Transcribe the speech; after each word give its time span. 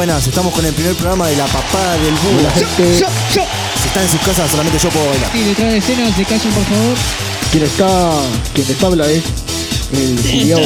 buenas. 0.00 0.26
Estamos 0.26 0.54
con 0.54 0.64
el 0.64 0.72
primer 0.72 0.94
programa 0.94 1.28
de 1.28 1.36
La 1.36 1.44
Papada 1.44 1.92
del 1.98 2.14
Búho. 2.14 2.40
La 2.42 2.50
gente, 2.52 2.96
Si 2.96 3.86
están 3.86 4.02
en 4.02 4.08
sus 4.08 4.20
casas, 4.20 4.50
solamente 4.50 4.78
yo 4.78 4.88
puedo 4.88 5.06
bailar. 5.10 5.30
Sí, 5.30 5.40
detrás 5.44 5.72
de 5.72 5.76
escena, 5.76 6.16
se 6.16 6.24
callen 6.24 6.52
por 6.54 6.64
favor. 6.64 6.96
quien 7.50 7.64
está, 7.64 8.10
quien 8.54 8.66
les 8.68 8.82
habla 8.82 9.06
es 9.10 9.22
el 9.92 10.18
Julián 10.22 10.62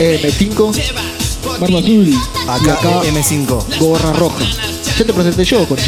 M5, 0.00 0.72
Barba 1.60 1.78
azul. 1.78 2.20
Acá, 2.48 2.72
acá- 2.72 3.02
M5. 3.04 3.78
gorra 3.78 4.12
roja. 4.12 4.44
Ya 4.98 5.04
te 5.04 5.12
presenté 5.12 5.44
yo 5.44 5.68
con. 5.68 5.78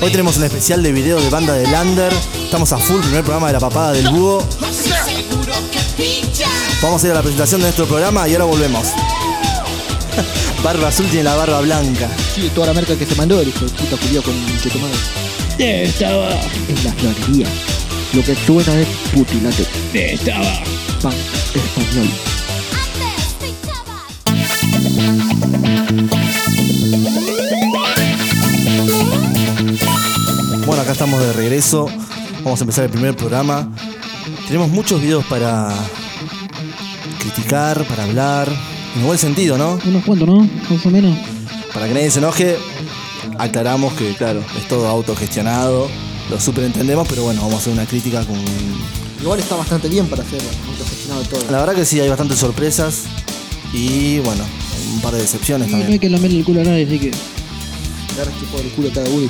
Hoy 0.00 0.10
tenemos 0.10 0.38
un 0.38 0.44
especial 0.44 0.82
de 0.82 0.90
video 0.90 1.20
de 1.20 1.28
banda 1.28 1.52
de 1.52 1.66
Lander. 1.66 2.14
Estamos 2.44 2.72
a 2.72 2.78
full, 2.78 3.02
primer 3.02 3.24
programa 3.24 3.48
de 3.48 3.52
La 3.52 3.60
Papada 3.60 3.92
del 3.92 4.08
Búho. 4.08 4.42
Vamos 6.80 7.04
a 7.04 7.06
ir 7.06 7.12
a 7.12 7.16
la 7.16 7.20
presentación 7.22 7.60
de 7.60 7.66
nuestro 7.66 7.86
programa 7.86 8.26
y 8.26 8.32
ahora 8.32 8.46
volvemos. 8.46 8.86
Barba 10.62 10.88
azul 10.88 11.06
tiene 11.06 11.24
la 11.24 11.34
barba 11.34 11.60
blanca. 11.60 12.08
Sí, 12.34 12.50
toda 12.54 12.68
la 12.68 12.72
marca 12.72 12.96
que 12.96 13.04
se 13.04 13.14
mandó 13.16 13.40
el 13.40 13.48
hijo 13.48 13.64
de 13.64 13.70
puta 13.72 13.96
Julián 13.96 14.22
con 14.22 14.34
que 14.62 14.70
tomado. 14.70 14.94
Estaba. 15.58 16.30
En 16.68 16.84
la 16.84 16.92
florería. 16.92 17.46
Lo 18.12 18.22
que 18.22 18.34
suena 18.34 18.80
es 18.80 18.88
putilate. 19.12 19.66
Estaba. 19.92 20.62
Pan 21.02 21.12
español. 21.54 22.08
Bueno, 30.66 30.82
acá 30.82 30.92
estamos 30.92 31.20
de 31.20 31.32
regreso. 31.32 31.88
Vamos 32.44 32.60
a 32.60 32.64
empezar 32.64 32.84
el 32.84 32.90
primer 32.90 33.16
programa. 33.16 33.68
Tenemos 34.46 34.68
muchos 34.68 35.00
videos 35.00 35.24
para 35.26 35.74
criticar, 37.18 37.84
para 37.84 38.04
hablar. 38.04 38.71
En 38.96 39.06
buen 39.06 39.18
sentido, 39.18 39.56
¿no? 39.56 39.78
Unos 39.86 40.04
cuantos, 40.04 40.28
¿no? 40.28 40.48
Más 40.70 40.86
o 40.86 40.90
menos. 40.90 41.16
Para 41.72 41.88
que 41.88 41.94
nadie 41.94 42.10
se 42.10 42.18
enoje, 42.18 42.56
aclaramos 43.38 43.94
que, 43.94 44.14
claro, 44.14 44.44
es 44.58 44.68
todo 44.68 44.86
autogestionado. 44.86 45.88
Lo 46.30 46.40
superentendemos, 46.40 47.06
pero 47.08 47.22
bueno, 47.24 47.40
vamos 47.40 47.56
a 47.56 47.58
hacer 47.58 47.72
una 47.72 47.86
crítica 47.86 48.24
con. 48.24 48.36
Igual 49.20 49.38
está 49.40 49.56
bastante 49.56 49.88
bien 49.88 50.06
para 50.06 50.22
hacer 50.22 50.40
autogestionado 50.68 51.22
todo. 51.22 51.40
La 51.50 51.60
verdad 51.60 51.74
que 51.74 51.84
sí, 51.84 52.00
hay 52.00 52.08
bastantes 52.08 52.38
sorpresas. 52.38 53.04
Y 53.72 54.18
bueno, 54.18 54.44
un 54.94 55.00
par 55.00 55.14
de 55.14 55.20
decepciones 55.22 55.68
Y 55.68 55.70
no 55.70 55.76
hay 55.78 55.82
también. 55.84 56.00
que 56.00 56.10
lamerle 56.10 56.38
el 56.38 56.44
culo 56.44 56.60
a 56.60 56.64
nadie, 56.64 56.84
así 56.84 56.98
que. 56.98 57.08
Este 57.08 58.46
por 58.52 58.60
el 58.60 58.70
culo 58.72 58.88
a 58.90 58.92
cada 58.92 59.08
uno 59.08 59.24
y 59.24 59.28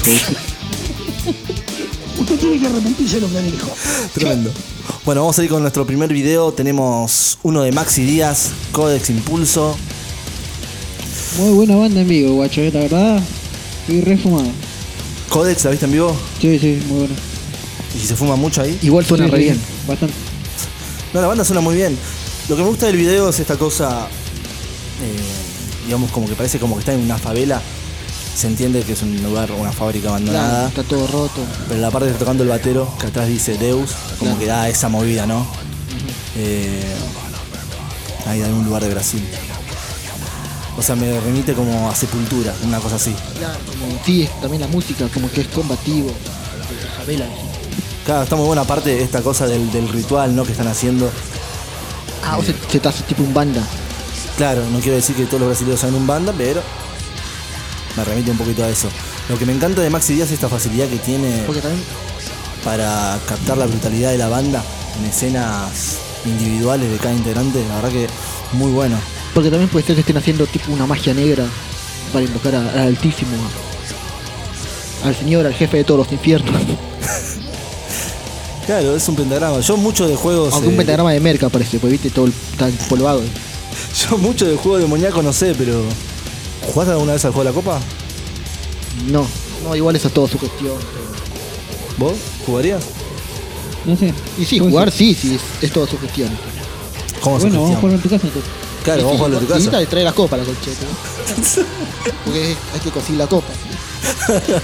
tiene 2.43 2.59
que 2.59 2.67
arrepentirse 2.67 3.15
de 3.17 3.21
lo 3.21 3.29
que 3.31 3.41
dijo. 3.43 3.69
Tremendo. 4.15 4.51
Bueno, 5.05 5.21
vamos 5.21 5.39
a 5.39 5.45
ir 5.45 5.49
con 5.49 5.63
nuestro 5.63 5.87
primer 5.87 6.13
video. 6.13 6.53
Tenemos 6.53 7.39
uno 7.45 7.63
de 7.63 7.71
Maxi 7.71 8.03
Díaz, 8.05 8.51
Codex 8.73 9.11
Impulso. 9.11 9.77
Muy 11.39 11.51
buena 11.55 11.77
banda 11.77 12.01
en 12.01 12.09
vivo, 12.09 12.35
guacho, 12.35 12.61
eh, 12.61 12.73
la 12.73 12.81
verdad. 12.81 13.23
Estoy 13.83 14.01
re 14.01 14.17
fumado. 14.19 14.49
Codex, 15.29 15.65
¿la 15.65 15.71
viste 15.71 15.87
en 15.87 15.93
vivo? 15.93 16.17
Sí, 16.41 16.59
sí, 16.59 16.83
muy 16.89 16.99
bueno. 16.99 17.15
Y 17.95 18.01
si 18.01 18.07
se 18.09 18.17
fuma 18.17 18.35
mucho 18.35 18.61
ahí. 18.61 18.77
Igual 18.83 19.07
suena 19.07 19.27
Sí, 19.27 19.31
re 19.31 19.39
bien. 19.39 19.61
Bastante. 19.87 20.15
No, 21.15 21.21
la 21.21 21.29
banda 21.29 21.45
suena 21.45 21.61
muy 21.61 21.77
bien. 21.77 21.97
Lo 22.49 22.57
que 22.57 22.63
me 22.63 22.69
gusta 22.69 22.87
del 22.87 22.97
video 22.97 23.29
es 23.29 23.39
esta 23.39 23.57
cosa, 23.57 24.09
eh, 25.01 25.85
digamos, 25.87 26.11
como 26.11 26.27
que 26.27 26.35
parece 26.35 26.59
como 26.59 26.75
que 26.75 26.81
está 26.81 26.93
en 26.93 27.01
una 27.03 27.19
favela. 27.19 27.63
Se 28.35 28.47
entiende 28.47 28.83
que 28.83 28.93
es 28.95 29.03
un 29.03 29.23
lugar, 29.23 29.53
una 29.53 29.73
fábrica 29.73 30.09
Claro, 30.09 30.17
abandonada. 30.17 30.69
está 30.69 30.83
todo 30.83 31.07
roto. 31.07 31.41
Pero 31.69 31.81
la 31.81 31.91
parte 31.91 32.07
que 32.07 32.13
está 32.13 32.21
tocando 32.25 32.43
el 32.43 32.49
batero, 32.49 32.89
que 32.99 33.07
atrás 33.09 33.29
dice 33.29 33.57
Deus, 33.59 33.91
como 34.19 34.31
Claro. 34.33 34.39
que 34.39 34.47
da 34.47 34.69
esa 34.69 34.89
movida, 34.89 35.27
¿no? 35.27 35.47
Eh, 36.37 36.83
ahí 38.27 38.41
hay 38.43 38.51
un 38.51 38.65
lugar 38.65 38.83
de 38.83 38.91
Brasil. 38.91 39.23
O 40.79 40.83
sea, 40.83 40.97
me 40.97 41.21
remite 41.21 41.53
como 41.53 41.91
a 41.91 41.95
sepultura, 41.95 42.55
una 42.65 42.79
cosa 42.81 42.97
así. 42.97 43.15
Claro, 43.39 43.59
como 43.67 44.01
sí, 44.07 44.29
también 44.41 44.63
la 44.63 44.69
música, 44.69 45.07
como 45.13 45.31
que 45.31 45.43
es 45.43 45.49
combativo. 45.49 46.11
de. 47.07 47.23
Claro, 48.07 48.23
está 48.25 48.35
muy 48.37 48.47
buena 48.47 48.65
parte 48.65 49.01
esta 49.03 49.21
cosa 49.21 49.47
del, 49.47 49.71
del 49.71 49.89
ritual, 49.89 50.35
¿no? 50.35 50.45
Que 50.45 50.53
están 50.53 50.69
haciendo. 50.69 51.11
Ah, 52.25 52.39
o 52.39 52.43
se, 52.43 52.55
se 52.71 52.81
te 52.81 52.89
hace 52.89 53.03
tipo 53.05 53.23
un 53.23 53.35
banda. 53.35 53.63
Claro, 54.39 54.63
no 54.73 54.79
quiero 54.81 54.97
decir 54.97 55.15
que 55.15 55.27
todos 55.27 55.41
los 55.41 55.49
brasileños 55.51 55.79
sean 55.81 55.95
un 55.95 56.07
banda, 56.07 56.33
pero 56.37 56.63
me 57.97 58.05
remite 58.05 58.31
un 58.31 58.39
poquito 58.39 58.65
a 58.65 58.69
eso. 58.69 58.89
Lo 59.29 59.39
que 59.39 59.47
me 59.47 59.53
encanta 59.53 59.83
de 59.83 59.91
Maxi 59.91 60.15
Díaz 60.15 60.29
es 60.29 60.35
esta 60.35 60.49
facilidad 60.49 60.89
que 60.89 60.97
tiene 60.99 61.43
para 62.65 63.19
captar 63.27 63.59
la 63.59 63.67
brutalidad 63.67 64.11
de 64.13 64.19
la 64.19 64.29
banda 64.29 64.63
en 65.01 65.07
escenas 65.07 65.97
individuales 66.25 66.91
de 66.91 66.97
cada 66.99 67.15
integrante. 67.15 67.65
La 67.69 67.77
verdad 67.77 67.91
que 67.91 68.07
muy 68.53 68.71
bueno. 68.73 68.97
porque 69.35 69.51
también 69.51 69.69
puede 69.71 69.85
ser 69.87 69.95
que 69.97 70.01
estén 70.03 70.17
haciendo 70.17 70.47
tipo 70.47 70.73
una 70.73 70.87
magia 70.87 71.15
negra 71.15 71.45
para 72.13 72.25
invocar 72.25 72.55
al 72.55 72.79
Altísimo. 72.79 73.33
a- 75.05 75.09
al 75.09 75.17
Señor, 75.17 75.47
al 75.47 75.55
jefe 75.55 75.79
de 75.79 75.85
todos 75.85 75.99
los 75.99 76.13
infiernos. 76.13 76.55
Claro, 78.67 78.95
es 78.97 79.09
un 79.09 79.17
pentagrama. 79.17 79.59
Yo 79.61 79.77
mucho 79.77 80.07
de 80.07 80.15
juegos. 80.15 80.53
Aunque 80.55 80.69
un 80.69 80.75
eh, 80.75 80.77
pentagrama 80.79 81.11
de 81.13 81.19
merca 81.21 81.49
parece, 81.49 81.79
pues 81.81 81.91
viste 81.91 82.11
todo 82.11 82.27
el, 82.27 82.33
está 82.53 82.69
empolvado. 82.69 83.21
Yo 84.11 84.17
mucho 84.19 84.47
de 84.47 84.57
juego 84.57 84.79
demoníaco 84.79 85.21
no 85.23 85.33
sé, 85.33 85.55
pero. 85.59 85.83
¿Jugaste 86.67 86.93
alguna 86.93 87.13
vez 87.15 87.25
al 87.25 87.33
juego 87.33 87.45
de 87.45 87.51
la 87.51 87.55
copa? 87.55 87.81
No, 89.07 89.27
no, 89.65 89.75
igual 89.77 89.97
eso 89.97 90.09
es 90.09 90.15
todo 90.15 90.29
su 90.29 90.39
gestión. 90.39 90.77
¿Vos? 91.99 92.15
¿Jugarías? 92.47 92.83
No 93.85 93.97
sé. 93.97 94.15
Y 94.39 94.45
sí, 94.45 94.59
jugar 94.59 94.91
sí, 94.91 95.15
sí, 95.15 95.35
es, 95.35 95.65
es 95.65 95.73
todo 95.73 95.87
su 95.87 95.99
gestión. 95.99 96.31
¿Cómo 97.21 97.39
se 97.39 97.47
Bueno, 97.49 97.63
vamos 97.63 97.71
a 97.71 97.75
gestiona? 97.75 97.81
jugar 97.81 97.95
en 97.95 98.01
tu 98.03 98.09
casa 98.09 98.27
entonces. 98.27 98.51
Claro, 98.85 99.03
vamos 99.05 99.15
a 99.15 99.17
jugarlo 99.19 99.39
en 99.39 99.47
tu 99.47 99.53
casa. 99.53 99.79
te 99.79 99.87
trae 99.87 100.05
la 100.05 100.13
copa 100.13 100.37
la 100.37 100.45
concheta. 100.45 100.85
¿no? 100.85 101.65
Porque 102.25 102.57
hay 102.75 102.81
que 102.81 102.91
conseguir 102.91 103.19
la 103.19 103.27
copa. 103.27 103.53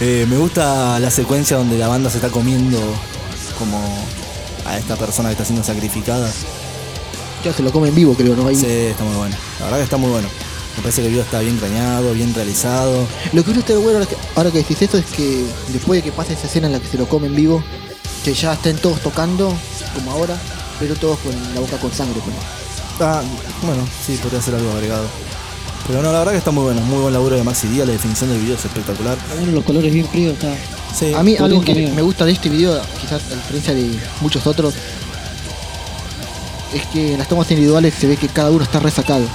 Eh, 0.00 0.26
me 0.28 0.36
gusta 0.36 0.98
la 1.00 1.10
secuencia 1.10 1.56
donde 1.56 1.78
la 1.78 1.88
banda 1.88 2.10
se 2.10 2.16
está 2.18 2.28
comiendo 2.28 2.78
como 3.58 3.78
a 4.66 4.76
esta 4.76 4.96
persona 4.96 5.28
que 5.30 5.32
está 5.34 5.44
siendo 5.44 5.64
sacrificada. 5.64 6.30
Ya 7.44 7.52
se 7.52 7.62
lo 7.62 7.72
come 7.72 7.88
en 7.88 7.94
vivo, 7.94 8.14
creo, 8.14 8.36
¿no? 8.36 8.46
Ahí. 8.48 8.56
Sí, 8.56 8.66
está 8.66 9.04
muy 9.04 9.16
bueno. 9.16 9.36
La 9.60 9.64
verdad 9.66 9.78
que 9.78 9.84
está 9.84 9.96
muy 9.96 10.10
bueno. 10.10 10.28
Me 10.78 10.82
parece 10.82 11.00
que 11.00 11.08
el 11.08 11.12
video 11.12 11.24
está 11.24 11.40
bien 11.40 11.56
craneado, 11.56 12.12
bien 12.14 12.32
realizado. 12.32 13.04
Lo 13.32 13.42
que 13.42 13.50
uno 13.50 13.58
está 13.58 13.74
bueno 13.74 13.98
ahora 13.98 14.06
que, 14.06 14.16
ahora 14.36 14.50
que 14.52 14.58
decís 14.58 14.80
esto 14.80 14.96
es 14.96 15.06
que 15.06 15.44
después 15.72 15.98
de 15.98 16.08
que 16.08 16.12
pase 16.16 16.34
esa 16.34 16.46
escena 16.46 16.68
en 16.68 16.74
la 16.74 16.78
que 16.78 16.86
se 16.86 16.96
lo 16.96 17.08
come 17.08 17.26
en 17.26 17.34
vivo, 17.34 17.64
que 18.24 18.32
ya 18.32 18.52
estén 18.52 18.76
todos 18.76 19.00
tocando, 19.00 19.52
como 19.92 20.12
ahora, 20.12 20.36
pero 20.78 20.94
todos 20.94 21.18
con 21.18 21.32
la 21.52 21.60
boca 21.60 21.78
con 21.78 21.92
sangre. 21.92 22.20
pues. 22.24 22.36
Ah, 23.00 23.22
bueno, 23.66 23.82
sí, 24.06 24.20
podría 24.22 24.40
ser 24.40 24.54
algo 24.54 24.70
agregado. 24.70 25.04
Pero 25.88 26.00
no, 26.00 26.12
la 26.12 26.20
verdad 26.20 26.32
que 26.32 26.38
está 26.38 26.52
muy 26.52 26.62
bueno. 26.62 26.80
Muy 26.82 27.00
buen 27.00 27.12
laburo 27.12 27.34
de 27.34 27.42
Maxi 27.42 27.66
Díaz, 27.66 27.88
la 27.88 27.94
definición 27.94 28.30
del 28.30 28.38
video 28.38 28.54
es 28.54 28.64
espectacular. 28.64 29.18
Bueno, 29.36 29.50
los 29.50 29.64
colores 29.64 29.92
bien 29.92 30.06
fríos, 30.06 30.34
está. 30.34 30.54
Sí. 30.96 31.12
A 31.12 31.24
mí 31.24 31.34
algo 31.40 31.60
que 31.60 31.74
me 31.88 32.02
gusta 32.02 32.24
de 32.24 32.32
este 32.32 32.50
video, 32.50 32.80
quizás 33.00 33.20
a 33.32 33.34
diferencia 33.34 33.74
de 33.74 33.98
muchos 34.20 34.46
otros, 34.46 34.74
es 36.72 36.86
que 36.92 37.14
en 37.14 37.18
las 37.18 37.26
tomas 37.26 37.50
individuales 37.50 37.94
se 37.98 38.06
ve 38.06 38.16
que 38.16 38.28
cada 38.28 38.52
uno 38.52 38.62
está 38.62 38.78
resacado. 38.78 39.26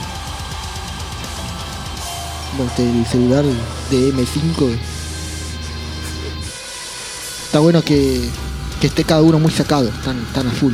Este, 2.60 2.84
el 2.84 3.06
celular 3.08 3.44
de 3.44 4.14
M5 4.14 4.78
está 7.46 7.60
bueno 7.60 7.82
que, 7.84 8.30
que 8.80 8.88
esté 8.88 9.04
cada 9.04 9.22
uno 9.22 9.40
muy 9.40 9.52
sacado, 9.52 9.90
tan, 10.06 10.24
tan 10.34 10.48
a 10.48 10.52
full. 10.52 10.74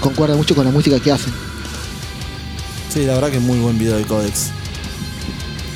Concuerda 0.00 0.36
mucho 0.36 0.54
con 0.54 0.64
la 0.64 0.70
música 0.70 0.98
que 0.98 1.12
hacen. 1.12 1.32
Sí, 2.92 3.04
la 3.04 3.14
verdad 3.14 3.30
que 3.30 3.36
es 3.36 3.42
muy 3.42 3.58
buen 3.58 3.78
video 3.78 3.96
de 3.96 4.04
Codex. 4.04 4.48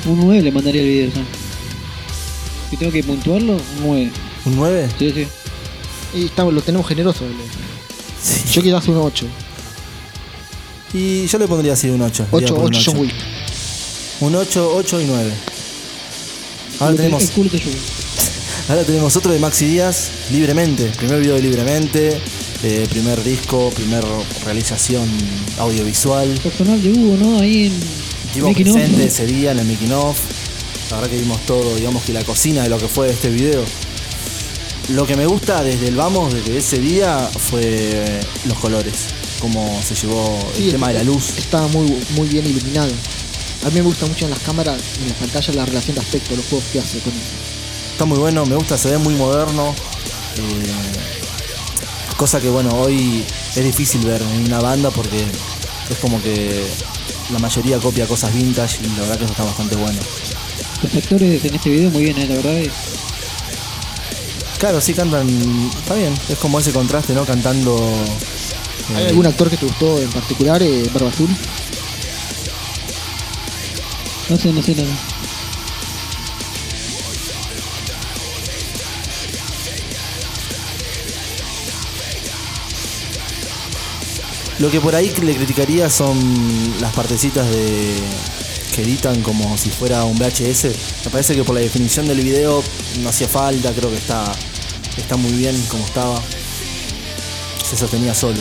Un 0.05 0.19
9 0.21 0.41
le 0.41 0.51
mandaría 0.51 0.81
el 0.81 0.87
video, 0.87 1.11
¿sabes? 1.11 1.27
Si 2.69 2.77
tengo 2.77 2.91
que 2.91 3.03
puntuarlo, 3.03 3.53
un 3.53 3.61
9. 3.81 4.11
¿Un 4.45 4.55
9? 4.55 4.89
Sí, 4.97 5.11
sí. 5.11 5.27
Y 6.15 6.25
estamos, 6.25 6.53
lo 6.53 6.61
tenemos 6.61 6.87
generoso. 6.87 7.23
Sí. 8.21 8.41
Yo 8.51 8.61
quizás 8.63 8.87
un 8.87 8.97
8. 8.97 9.25
Y 10.93 11.27
yo 11.27 11.37
le 11.37 11.47
pondría 11.47 11.73
así 11.73 11.89
un 11.89 12.01
8. 12.01 12.27
8, 12.31 12.55
8 12.57 12.79
John 12.83 12.97
Wick. 12.97 13.13
Un 14.21 14.33
8, 14.33 14.75
8 14.75 15.01
y 15.01 15.05
9. 15.05 15.31
Ahora 16.79 16.95
tenemos, 16.95 17.29
te 17.29 17.61
ahora 18.69 18.83
tenemos 18.85 19.15
otro 19.17 19.33
de 19.33 19.39
Maxi 19.39 19.65
Díaz, 19.65 20.09
Libremente. 20.31 20.85
Primer 20.97 21.19
video 21.19 21.35
de 21.35 21.41
Libremente, 21.41 22.21
eh, 22.63 22.87
primer 22.89 23.21
disco, 23.23 23.71
primer 23.75 24.05
realización 24.45 25.09
audiovisual. 25.59 26.29
Personal 26.41 26.81
de 26.81 26.91
Hugo, 26.91 27.17
¿no? 27.17 27.39
Ahí 27.39 27.65
en. 27.65 27.73
Estuvimos 28.27 28.53
presentes 28.53 29.13
ese 29.13 29.25
día 29.25 29.51
en 29.51 29.59
el 29.59 29.65
making 29.65 29.91
of. 29.91 30.17
La 30.91 30.97
verdad 30.97 31.11
que 31.11 31.19
vimos 31.19 31.41
todo, 31.45 31.75
digamos 31.75 32.03
que 32.03 32.13
la 32.13 32.23
cocina 32.23 32.63
de 32.63 32.69
lo 32.69 32.77
que 32.77 32.87
fue 32.87 33.09
este 33.09 33.29
video. 33.29 33.65
Lo 34.89 35.05
que 35.05 35.17
me 35.17 35.25
gusta 35.25 35.61
desde 35.61 35.89
el 35.89 35.95
vamos, 35.95 36.33
desde 36.33 36.57
ese 36.57 36.79
día, 36.79 37.29
fue 37.49 38.21
los 38.45 38.57
colores. 38.59 39.07
Cómo 39.41 39.81
se 39.83 39.93
llevó 39.93 40.39
el 40.57 40.71
tema 40.71 40.87
de 40.89 40.93
la 40.95 41.03
luz. 41.03 41.37
Estaba 41.37 41.67
muy, 41.67 41.91
muy 42.15 42.29
bien 42.29 42.45
iluminado. 42.45 42.91
A 43.65 43.69
mí 43.69 43.75
me 43.75 43.81
gusta 43.81 44.05
mucho 44.05 44.25
en 44.25 44.31
las 44.31 44.39
cámaras, 44.39 44.79
en 45.01 45.09
las 45.09 45.17
pantallas, 45.17 45.55
la 45.55 45.65
relación 45.65 45.95
de 45.95 46.01
aspecto, 46.01 46.35
los 46.35 46.45
juegos 46.45 46.67
que 46.71 46.79
hace 46.79 46.99
con 46.99 47.11
eso. 47.13 47.33
Está 47.91 48.05
muy 48.05 48.19
bueno, 48.19 48.45
me 48.45 48.55
gusta, 48.55 48.77
se 48.77 48.91
ve 48.91 48.97
muy 48.99 49.15
moderno. 49.15 49.73
eh, 50.37 50.73
cosa 52.15 52.39
que 52.39 52.49
bueno, 52.49 52.69
hoy 52.79 53.25
es 53.55 53.63
difícil 53.63 54.01
ver 54.05 54.21
en 54.21 54.45
una 54.45 54.59
banda 54.61 54.91
porque 54.91 55.25
es 55.89 55.97
como 55.99 56.21
que 56.21 56.65
la 57.31 57.39
mayoría 57.39 57.79
copia 57.79 58.05
cosas 58.07 58.33
vintage 58.33 58.77
y 58.83 58.87
la 58.95 59.01
verdad 59.01 59.17
que 59.17 59.23
eso 59.25 59.33
está 59.33 59.43
bastante 59.43 59.75
bueno. 59.75 59.99
Los 60.83 60.95
actores 60.95 61.43
en 61.43 61.55
este 61.55 61.69
video 61.69 61.89
muy 61.89 62.03
bien, 62.03 62.17
eh, 62.19 62.27
la 62.27 62.35
verdad. 62.35 62.57
eh. 62.57 62.71
Claro, 64.59 64.79
sí 64.79 64.93
cantan, 64.93 65.27
está 65.77 65.95
bien, 65.95 66.13
es 66.29 66.37
como 66.37 66.59
ese 66.59 66.71
contraste, 66.71 67.13
¿no? 67.13 67.25
Cantando... 67.25 67.75
¿Hay 68.95 69.07
algún 69.07 69.25
actor 69.25 69.49
que 69.49 69.57
te 69.57 69.65
gustó 69.65 69.99
en 69.99 70.09
particular, 70.11 70.61
eh, 70.61 70.87
Barba 70.93 71.09
Azul? 71.09 71.29
No 74.29 74.37
sé, 74.37 74.51
no 74.51 74.61
sé 74.61 74.75
nada. 74.75 74.95
Lo 84.59 84.71
que 84.71 84.79
por 84.79 84.95
ahí 84.95 85.11
le 85.21 85.35
criticaría 85.35 85.89
son 85.89 86.17
las 86.79 86.93
partecitas 86.93 87.45
de 87.51 87.93
que 88.73 88.81
editan 88.81 89.21
como 89.21 89.57
si 89.57 89.69
fuera 89.69 90.05
un 90.05 90.17
VHS. 90.17 90.65
Me 91.05 91.11
parece 91.11 91.35
que 91.35 91.43
por 91.43 91.55
la 91.55 91.61
definición 91.61 92.07
del 92.07 92.21
video 92.21 92.63
no 93.01 93.09
hacía 93.09 93.27
falta, 93.27 93.71
creo 93.73 93.89
que 93.89 93.97
está, 93.97 94.31
está 94.97 95.17
muy 95.17 95.33
bien 95.33 95.55
como 95.69 95.85
estaba. 95.85 96.21
Se 97.69 97.75
sostenía 97.75 98.13
solo. 98.13 98.39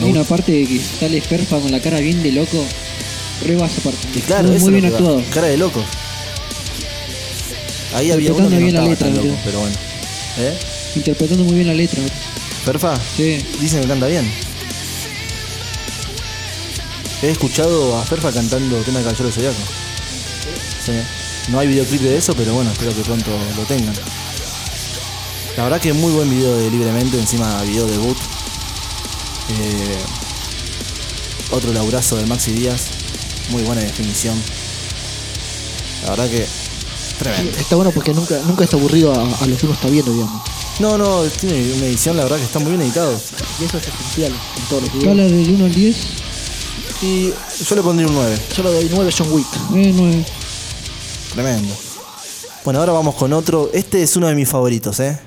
Hay 0.00 0.10
una 0.10 0.24
parte 0.24 0.66
que 0.66 0.80
sale 0.80 1.20
Ferfa 1.20 1.58
con 1.60 1.70
la 1.70 1.80
cara 1.80 2.00
bien 2.00 2.22
de 2.22 2.32
loco. 2.32 2.64
Aparte. 3.42 4.08
Y 4.14 4.20
claro, 4.20 4.48
muy, 4.48 4.72
bien 4.72 4.86
actuado. 4.86 5.22
Cara 5.32 5.48
de 5.48 5.56
loco. 5.56 5.84
Ahí 7.94 8.10
había 8.10 8.32
uno 8.32 8.48
que 8.48 8.54
no 8.54 8.60
bien 8.60 8.74
la 8.74 8.82
letra, 8.82 9.06
tan 9.06 9.16
loco, 9.16 9.36
pero 9.44 9.60
bueno. 9.60 9.76
¿Eh? 10.38 10.58
Interpretando 10.96 11.44
muy 11.44 11.54
bien 11.54 11.66
la 11.66 11.74
letra. 11.74 12.02
¿Perfa? 12.64 12.98
Sí. 13.16 13.38
Dicen 13.60 13.82
que 13.82 13.88
canta 13.88 14.06
bien. 14.06 14.30
He 17.22 17.30
escuchado 17.30 17.98
a 17.98 18.04
Ferfa 18.04 18.32
cantando 18.32 18.76
tema 18.82 18.98
de 18.98 19.04
Caballero 19.04 19.30
Zodiaco. 19.30 19.56
Sí. 20.84 20.92
No 21.48 21.58
hay 21.58 21.68
videoclip 21.68 22.00
de 22.00 22.16
eso, 22.16 22.34
pero 22.34 22.54
bueno, 22.54 22.70
espero 22.72 22.94
que 22.94 23.02
pronto 23.02 23.30
lo 23.56 23.62
tengan. 23.64 23.94
La 25.56 25.64
verdad 25.64 25.80
que 25.80 25.92
muy 25.92 26.12
buen 26.12 26.28
video 26.28 26.56
de 26.56 26.70
Libremente, 26.70 27.18
encima 27.18 27.62
video 27.62 27.86
debut. 27.86 28.16
Eh, 29.50 29.98
otro 31.50 31.72
laburazo 31.72 32.16
de 32.16 32.26
Maxi 32.26 32.52
Díaz. 32.52 32.93
Muy 33.50 33.62
buena 33.62 33.80
definición. 33.82 34.40
La 36.04 36.10
verdad 36.10 36.28
que 36.30 36.46
tremendo. 37.18 37.58
Está 37.58 37.76
bueno 37.76 37.90
porque 37.92 38.12
nunca, 38.12 38.38
nunca 38.46 38.64
está 38.64 38.76
aburrido 38.76 39.12
a, 39.14 39.22
a 39.22 39.46
lo 39.46 39.56
que 39.56 39.66
uno 39.66 39.74
está 39.74 39.88
viendo, 39.88 40.12
digamos. 40.12 40.42
No, 40.80 40.98
no, 40.98 41.22
tiene 41.40 41.72
una 41.74 41.86
edición, 41.86 42.16
la 42.16 42.24
verdad 42.24 42.38
que 42.38 42.44
está 42.44 42.58
muy 42.58 42.70
bien 42.70 42.82
editado. 42.82 43.12
Y 43.60 43.64
eso 43.64 43.78
es 43.78 43.86
esencial 43.86 44.32
en 44.32 44.64
todos 44.68 44.82
los 44.82 44.94
Escala 44.94 45.22
videos. 45.24 45.46
del 45.46 45.54
1 45.56 45.64
al 45.66 45.74
10. 45.74 45.96
Y 47.02 47.32
yo 47.68 47.74
le 47.76 47.82
pondría 47.82 48.08
un 48.08 48.14
9. 48.14 48.38
Yo 48.56 48.62
le 48.64 48.70
doy 48.72 48.88
9 48.92 49.12
John 49.16 49.32
Wick. 49.32 49.46
Eh, 49.74 49.92
9. 49.94 50.24
Tremendo. 51.34 51.74
Bueno, 52.64 52.80
ahora 52.80 52.92
vamos 52.92 53.14
con 53.14 53.32
otro. 53.32 53.70
Este 53.72 54.02
es 54.02 54.16
uno 54.16 54.26
de 54.26 54.34
mis 54.34 54.48
favoritos, 54.48 54.98
¿eh? 55.00 55.18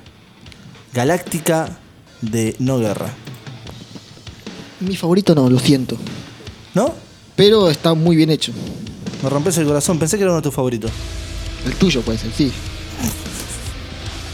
Galáctica 0.92 1.78
de 2.20 2.56
No 2.58 2.78
Guerra. 2.78 3.14
Mi 4.80 4.96
favorito 4.96 5.34
no, 5.34 5.48
lo 5.48 5.58
siento. 5.58 5.96
¿No? 6.74 6.92
Pero 7.38 7.70
está 7.70 7.94
muy 7.94 8.16
bien 8.16 8.30
hecho. 8.30 8.50
Me 9.22 9.30
rompes 9.30 9.56
el 9.58 9.66
corazón. 9.66 9.96
Pensé 9.96 10.16
que 10.16 10.24
era 10.24 10.32
uno 10.32 10.40
de 10.40 10.42
tus 10.42 10.52
favoritos. 10.54 10.90
El 11.64 11.72
tuyo 11.74 12.02
puede 12.02 12.18
ser, 12.18 12.32
sí. 12.36 12.50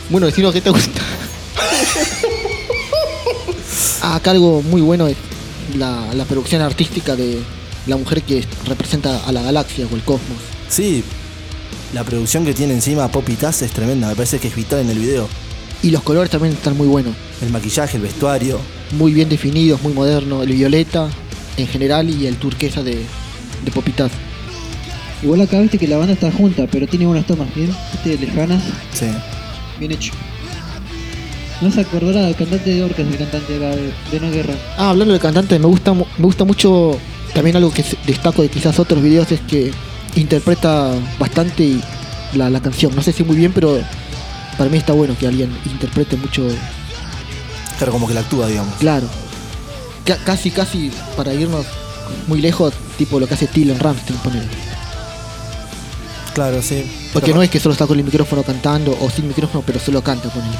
Bueno, 0.08 0.26
decimos 0.26 0.54
que 0.54 0.62
te 0.62 0.70
gusta. 0.70 1.00
Ah, 4.06 4.16
Acá 4.16 4.32
algo 4.32 4.60
muy 4.60 4.82
bueno 4.82 5.06
es 5.06 5.16
la, 5.78 6.12
la 6.12 6.24
producción 6.26 6.60
artística 6.60 7.16
de 7.16 7.38
la 7.86 7.96
mujer 7.96 8.20
que 8.22 8.44
representa 8.66 9.24
a 9.24 9.32
la 9.32 9.40
galaxia 9.40 9.86
o 9.90 9.94
el 9.94 10.02
cosmos. 10.02 10.36
Sí, 10.68 11.02
la 11.94 12.04
producción 12.04 12.44
que 12.44 12.52
tiene 12.52 12.74
encima 12.74 13.08
Poppy 13.08 13.34
Taz 13.34 13.62
es 13.62 13.72
tremenda. 13.72 14.08
Me 14.08 14.14
parece 14.14 14.38
que 14.38 14.48
es 14.48 14.54
vital 14.54 14.80
en 14.80 14.90
el 14.90 14.98
video. 14.98 15.26
Y 15.82 15.90
los 15.90 16.02
colores 16.02 16.30
también 16.30 16.52
están 16.52 16.76
muy 16.76 16.86
buenos. 16.86 17.14
El 17.40 17.50
maquillaje, 17.50 17.96
el 17.96 18.02
vestuario. 18.02 18.58
Muy 18.92 19.12
bien 19.14 19.30
definidos, 19.30 19.80
muy 19.82 19.94
moderno. 19.94 20.42
El 20.42 20.52
violeta 20.52 21.08
en 21.56 21.66
general 21.66 22.08
y 22.10 22.26
el 22.26 22.36
turquesa 22.36 22.82
de, 22.82 22.96
de 23.64 23.70
Popitaz. 23.72 24.12
Igual 25.22 25.40
acá 25.40 25.58
viste 25.60 25.78
que 25.78 25.88
la 25.88 25.96
banda 25.96 26.12
está 26.12 26.30
junta, 26.30 26.66
pero 26.70 26.86
tiene 26.86 27.06
buenas 27.06 27.26
tomas, 27.26 27.52
¿bien? 27.54 27.74
Viste, 27.92 28.18
lejanas, 28.26 28.62
Sí. 28.92 29.06
bien 29.78 29.92
hecho. 29.92 30.12
No 31.60 31.70
se 31.70 31.80
acordará 31.80 32.22
del 32.22 32.34
cantante 32.34 32.70
de 32.74 32.82
Orcas, 32.82 33.06
el 33.06 33.16
cantante 33.16 33.58
de, 33.58 33.92
de 34.10 34.20
No 34.20 34.30
Guerra. 34.30 34.54
Ah, 34.76 34.90
hablando 34.90 35.12
del 35.12 35.22
cantante, 35.22 35.58
me 35.58 35.66
gusta, 35.66 35.94
me 35.94 36.04
gusta 36.18 36.44
mucho 36.44 36.98
también 37.32 37.56
algo 37.56 37.72
que 37.72 37.84
destaco 38.06 38.42
de 38.42 38.48
quizás 38.48 38.78
otros 38.78 39.02
videos 39.02 39.30
es 39.32 39.40
que 39.40 39.70
interpreta 40.16 40.92
bastante 41.18 41.76
la, 42.34 42.50
la 42.50 42.60
canción. 42.60 42.94
No 42.94 43.02
sé 43.02 43.12
si 43.12 43.24
muy 43.24 43.36
bien, 43.36 43.52
pero 43.52 43.80
para 44.58 44.68
mí 44.68 44.76
está 44.76 44.92
bueno 44.92 45.16
que 45.18 45.26
alguien 45.26 45.50
interprete 45.64 46.16
mucho, 46.16 46.46
Claro, 47.78 47.92
como 47.92 48.06
que 48.06 48.14
la 48.14 48.20
actúa, 48.20 48.46
digamos. 48.46 48.74
claro. 48.74 49.08
Ca- 50.04 50.18
casi, 50.24 50.50
casi 50.50 50.90
para 51.16 51.32
irnos 51.32 51.66
muy 52.26 52.40
lejos, 52.40 52.74
tipo 52.98 53.18
lo 53.18 53.26
que 53.26 53.34
hace 53.34 53.46
Dylan 53.52 53.78
Ramstein, 53.78 54.18
poner. 54.20 54.46
Claro, 56.34 56.60
sí. 56.62 56.90
Porque 57.12 57.26
Pero 57.26 57.36
no 57.38 57.42
es 57.42 57.50
que 57.50 57.60
solo 57.60 57.72
está 57.72 57.86
con 57.86 57.98
el 57.98 58.04
micrófono 58.04 58.42
cantando 58.42 58.96
o 59.00 59.08
sin 59.08 59.28
micrófono, 59.28 59.62
pero 59.66 59.78
solo 59.78 60.02
canta 60.02 60.28
con 60.30 60.42
él. 60.42 60.50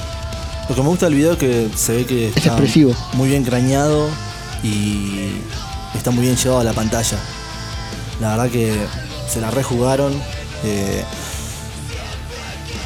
Lo 0.68 0.74
que 0.74 0.82
me 0.82 0.88
gusta 0.88 1.06
del 1.06 1.16
video 1.16 1.32
es 1.32 1.38
que 1.38 1.68
se 1.76 1.92
ve 1.96 2.06
que 2.06 2.28
Es 2.28 2.36
está 2.36 2.50
expresivo. 2.50 2.94
muy 3.14 3.28
bien 3.28 3.44
crañado 3.44 4.08
y 4.62 5.32
está 5.94 6.10
muy 6.10 6.22
bien 6.24 6.36
llevado 6.36 6.60
a 6.60 6.64
la 6.64 6.72
pantalla. 6.72 7.18
La 8.20 8.30
verdad 8.36 8.50
que 8.50 8.72
se 9.30 9.40
la 9.40 9.50
rejugaron. 9.50 10.12
eh, 10.66 11.04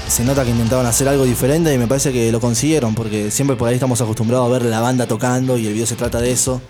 se 0.08 0.25
nota 0.25 0.44
que 0.44 0.50
intentaban 0.50 0.87
hacer 0.87 1.08
algo 1.08 1.25
diferente 1.25 1.72
y 1.72 1.78
me 1.78 1.87
parece 1.87 2.12
que 2.12 2.32
lo 2.32 2.40
consiguieron 2.40 2.94
porque 2.94 3.31
siempre 3.31 3.56
por 3.56 3.69
ahí 3.69 3.75
estamos 3.75 4.00
acostumbrados 4.00 4.46
a 4.49 4.52
ver 4.52 4.62
la 4.64 4.81
banda 4.81 5.06
tocando 5.06 5.56
y 5.58 5.66
el 5.66 5.72
video 5.75 5.87
se 5.87 5.96
trata 5.96 6.20
de 6.20 6.31
eso 6.32 6.60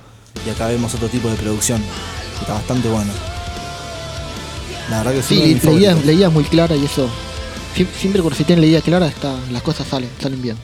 y 0.46 0.50
acá 0.50 0.67
vemos 0.67 0.94
otro 0.94 1.08
tipo 1.08 1.29
de 1.29 1.37
producción. 1.37 1.81
que 1.81 2.40
Está 2.43 2.55
bastante 2.55 2.88
bueno. 2.88 3.12
La 4.90 4.99
verdad 4.99 5.12
que 5.12 5.23
Sí, 5.23 5.35
mis 5.55 5.64
la 5.64 6.12
idea, 6.12 6.26
es 6.29 6.32
muy 6.32 6.44
clara 6.44 6.75
y 6.75 6.85
eso. 6.85 7.08
siem- 7.76 7.88
Siempre 7.99 8.23
cuando 8.23 8.37
se 8.37 8.44
tiene 8.44 8.62
la 8.62 8.69
idea 8.69 8.81
clara, 8.81 9.06
está, 9.06 9.35
las 9.50 9.62
cosas 9.62 9.86
salen, 9.86 10.08
salen 10.20 10.41
bien. 10.43 10.56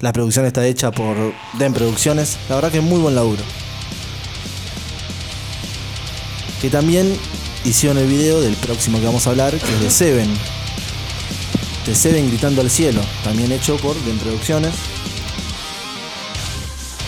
La 0.00 0.12
producción 0.12 0.44
está 0.44 0.66
hecha 0.66 0.90
por 0.90 1.16
Den 1.58 1.72
Producciones. 1.72 2.36
La 2.48 2.56
verdad 2.56 2.70
que 2.70 2.78
es 2.78 2.84
muy 2.84 3.00
buen 3.00 3.14
laburo. 3.14 3.42
Que 6.60 6.68
también 6.70 7.16
hicieron 7.64 7.96
el 7.98 8.06
video 8.06 8.40
del 8.40 8.54
próximo 8.56 8.98
que 8.98 9.06
vamos 9.06 9.26
a 9.26 9.30
hablar, 9.30 9.52
que 9.52 9.72
es 9.74 9.80
de 9.80 9.90
Seven. 9.90 10.28
De 11.86 11.94
Seven 11.94 12.28
gritando 12.28 12.60
al 12.60 12.70
cielo. 12.70 13.00
También 13.22 13.52
hecho 13.52 13.76
por 13.76 13.94
Den 14.04 14.18
Producciones. 14.18 14.72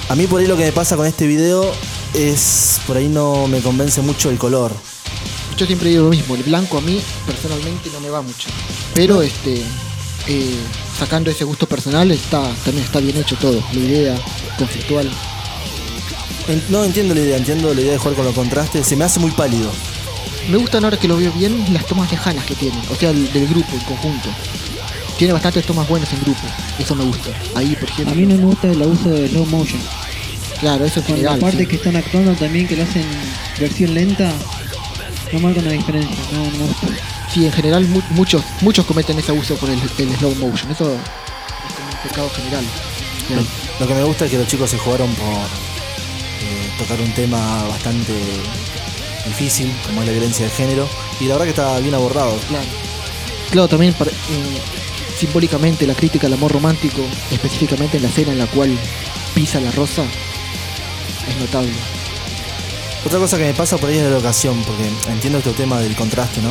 A 0.09 0.15
mí 0.15 0.27
por 0.27 0.41
ahí 0.41 0.47
lo 0.47 0.57
que 0.57 0.65
me 0.65 0.73
pasa 0.73 0.97
con 0.97 1.07
este 1.07 1.27
video 1.27 1.71
es. 2.15 2.81
Por 2.87 2.97
ahí 2.97 3.09
no 3.09 3.47
me 3.49 3.61
convence 3.61 4.01
mucho 4.01 4.31
el 4.31 4.39
color. 4.39 4.73
Yo 5.57 5.67
siempre 5.67 5.89
digo 5.91 6.05
lo 6.05 6.11
mismo, 6.11 6.37
el 6.37 6.45
blanco 6.45 6.79
a 6.79 6.81
mí 6.81 7.01
personalmente 7.27 7.91
no 7.93 7.99
me 8.01 8.09
va 8.09 8.23
mucho. 8.23 8.49
Pero 8.95 9.21
este 9.23 9.61
eh, 10.29 10.55
sacando 10.97 11.31
ese 11.31 11.43
gusto 11.45 11.67
personal 11.67 12.11
está 12.13 12.41
también 12.65 12.85
está 12.87 13.01
bien 13.01 13.17
hecho 13.17 13.35
todo, 13.37 13.61
la 13.73 13.79
idea 13.81 14.15
conceptual. 14.57 15.11
En- 16.47 16.63
No 16.69 16.85
entiendo 16.85 17.13
la 17.15 17.21
idea, 17.21 17.37
entiendo 17.37 17.75
la 17.75 17.81
idea 17.81 17.93
de 17.93 17.99
jugar 17.99 18.15
con 18.15 18.25
los 18.25 18.35
contrastes. 18.35 18.87
Se 18.87 18.95
me 18.97 19.05
hace 19.05 19.19
muy 19.19 19.33
pálido. 19.33 19.71
Me 20.49 20.57
gustan 20.57 20.85
ahora 20.85 20.97
que 20.99 21.09
lo 21.09 21.17
veo 21.17 21.33
bien 21.33 21.67
las 21.75 21.85
tomas 21.87 22.11
lejanas 22.11 22.45
que 22.47 22.55
tiene, 22.55 22.79
o 22.91 22.95
sea, 22.95 23.11
el- 23.11 23.31
del 23.33 23.49
grupo 23.49 23.73
en 23.73 23.81
conjunto. 23.81 24.29
Tiene 25.19 25.33
bastantes 25.33 25.67
tomas 25.67 25.89
buenas 25.89 26.13
en 26.13 26.21
grupo, 26.23 26.41
eso 26.79 26.95
me 26.95 27.05
gusta. 27.05 27.31
Ahí, 27.57 27.75
por 27.75 27.89
ejemplo. 27.89 28.13
A 28.13 28.17
mí 28.17 28.25
no 28.27 28.37
me 28.37 28.45
gusta 28.45 28.69
el 28.69 28.81
abuso 28.81 29.09
de 29.11 29.29
slow 29.29 29.47
motion. 29.47 29.81
Claro, 30.61 30.85
eso 30.85 31.03
Con 31.03 31.17
general. 31.17 31.35
la 31.39 31.41
parte 31.47 31.59
sí. 31.59 31.67
que 31.67 31.77
están 31.77 31.97
actuando 31.97 32.33
también, 32.35 32.67
que 32.69 32.77
lo 32.77 32.85
hacen 32.85 33.05
versión 33.59 33.95
lenta, 33.95 34.33
no 35.33 35.41
marca 35.41 35.61
una 35.61 35.71
diferencia. 35.73 36.17
No, 36.33 36.45
no 36.45 36.51
me 36.51 36.65
gusta. 36.67 36.87
Sí, 37.33 37.45
en 37.47 37.53
general 37.53 37.85
mu- 37.87 38.01
muchos 38.11 38.43
muchos 38.61 38.87
cometen 38.87 39.19
ese 39.19 39.33
abuso 39.33 39.57
con 39.57 39.71
el, 39.71 39.79
el 39.99 40.17
slow 40.17 40.35
motion. 40.37 40.71
Eso 40.71 40.85
es 40.95 41.73
como 41.75 41.89
un 41.89 42.09
pecado 42.09 42.31
general. 42.31 42.65
Lo, 43.35 43.43
lo 43.81 43.87
que 43.89 43.95
me 43.95 44.05
gusta 44.05 44.25
es 44.25 44.31
que 44.31 44.39
los 44.39 44.47
chicos 44.47 44.71
se 44.71 44.79
jugaron 44.79 45.13
por 45.15 45.27
eh, 45.27 46.71
tocar 46.79 47.01
un 47.01 47.13
tema 47.13 47.65
bastante 47.69 48.15
difícil, 49.27 49.71
como 49.85 50.01
es 50.03 50.07
la 50.07 50.13
violencia 50.13 50.45
de 50.47 50.51
género, 50.53 50.89
y 51.21 51.25
la 51.25 51.35
verdad 51.35 51.45
que 51.45 51.51
está 51.51 51.79
bien 51.81 51.95
abordado. 51.95 52.37
Claro. 52.49 52.65
Claro, 53.51 53.69
también 53.69 53.93
para- 53.95 54.11
eh, 54.11 54.15
simbólicamente 55.19 55.87
la 55.87 55.95
crítica 55.95 56.29
al 56.29 56.35
amor 56.35 56.53
romántico, 56.53 57.03
específicamente 57.33 57.97
en 57.97 58.05
la 58.05 58.09
escena 58.09 58.33
en 58.33 58.39
la 58.39 58.47
cual 58.47 58.71
pisa 59.35 59.61
la 59.61 59.73
rosa, 59.73 60.05
es 61.29 61.37
notable. 61.41 61.73
Otra 63.05 63.19
cosa 63.19 63.37
que 63.37 63.45
me 63.45 63.55
pasa 63.55 63.77
por 63.79 63.91
ahí 63.91 63.97
es 63.97 64.05
la 64.05 64.11
locación, 64.11 64.63
porque 64.63 64.85
entiendo 65.11 65.39
este 65.39 65.53
tema 65.53 65.81
del 65.81 65.97
contraste, 65.97 66.41
¿no? 66.41 66.51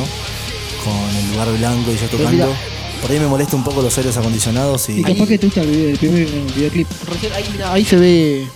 Con 0.84 1.16
el 1.16 1.32
lugar 1.32 1.52
blanco 1.58 1.90
y 1.92 1.94
Pero 1.94 2.08
tocando. 2.08 2.54
Por 3.00 3.10
ahí 3.10 3.20
me 3.20 3.26
molesta 3.26 3.54
un 3.54 3.64
poco 3.64 3.80
los 3.80 3.96
aires 3.96 4.16
acondicionados 4.16 4.88
y... 4.88 5.00
Y 5.00 5.02
capaz 5.02 5.28
que 5.28 5.38
te 5.38 5.46
gusta 5.46 5.62
el, 5.62 5.70
video, 5.70 5.90
el 5.90 5.98
primer 5.98 6.26
videoclip. 6.26 6.88
Recién 7.08 7.32
ahí, 7.32 7.44
mira, 7.52 7.72
ahí 7.72 7.84
se 7.84 7.96
ve 7.96 8.46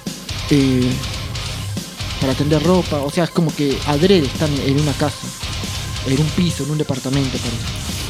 eh, 0.50 0.90
para 2.21 2.35
tender 2.35 2.62
ropa. 2.62 2.99
O 2.99 3.11
sea, 3.11 3.25
es 3.25 3.31
como 3.31 3.54
que 3.54 3.78
adrede 3.87 4.26
están 4.26 4.50
en 4.66 4.81
una 4.81 4.92
casa, 4.92 5.28
en 6.09 6.21
un 6.21 6.26
piso, 6.31 6.64
en 6.64 6.73
un 6.73 6.78
departamento. 6.78 7.38
parece. 7.38 8.01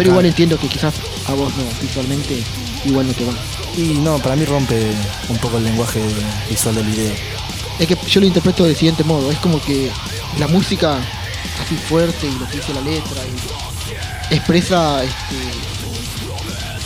Pero 0.00 0.10
igual 0.12 0.26
entiendo 0.26 0.58
que 0.58 0.66
quizás 0.68 0.94
a 1.26 1.34
vos 1.34 1.52
no, 1.56 1.64
visualmente, 1.82 2.42
igual 2.86 3.06
no 3.06 3.12
te 3.12 3.24
va. 3.24 3.34
Y 3.76 3.94
no, 3.98 4.18
para 4.18 4.34
mí 4.34 4.44
rompe 4.46 4.92
un 5.28 5.36
poco 5.38 5.58
el 5.58 5.64
lenguaje 5.64 6.00
visual 6.48 6.74
del 6.74 6.86
video. 6.86 7.12
Es 7.78 7.86
que 7.86 7.96
yo 8.08 8.20
lo 8.20 8.26
interpreto 8.26 8.64
del 8.64 8.74
siguiente 8.76 9.04
modo, 9.04 9.30
es 9.30 9.38
como 9.38 9.60
que 9.60 9.90
la 10.38 10.48
música 10.48 10.96
así 11.62 11.76
fuerte 11.76 12.26
y 12.26 12.38
lo 12.38 12.48
que 12.48 12.56
dice 12.56 12.72
la 12.72 12.80
letra 12.80 13.20
y 14.30 14.34
expresa 14.34 15.04
este, 15.04 15.36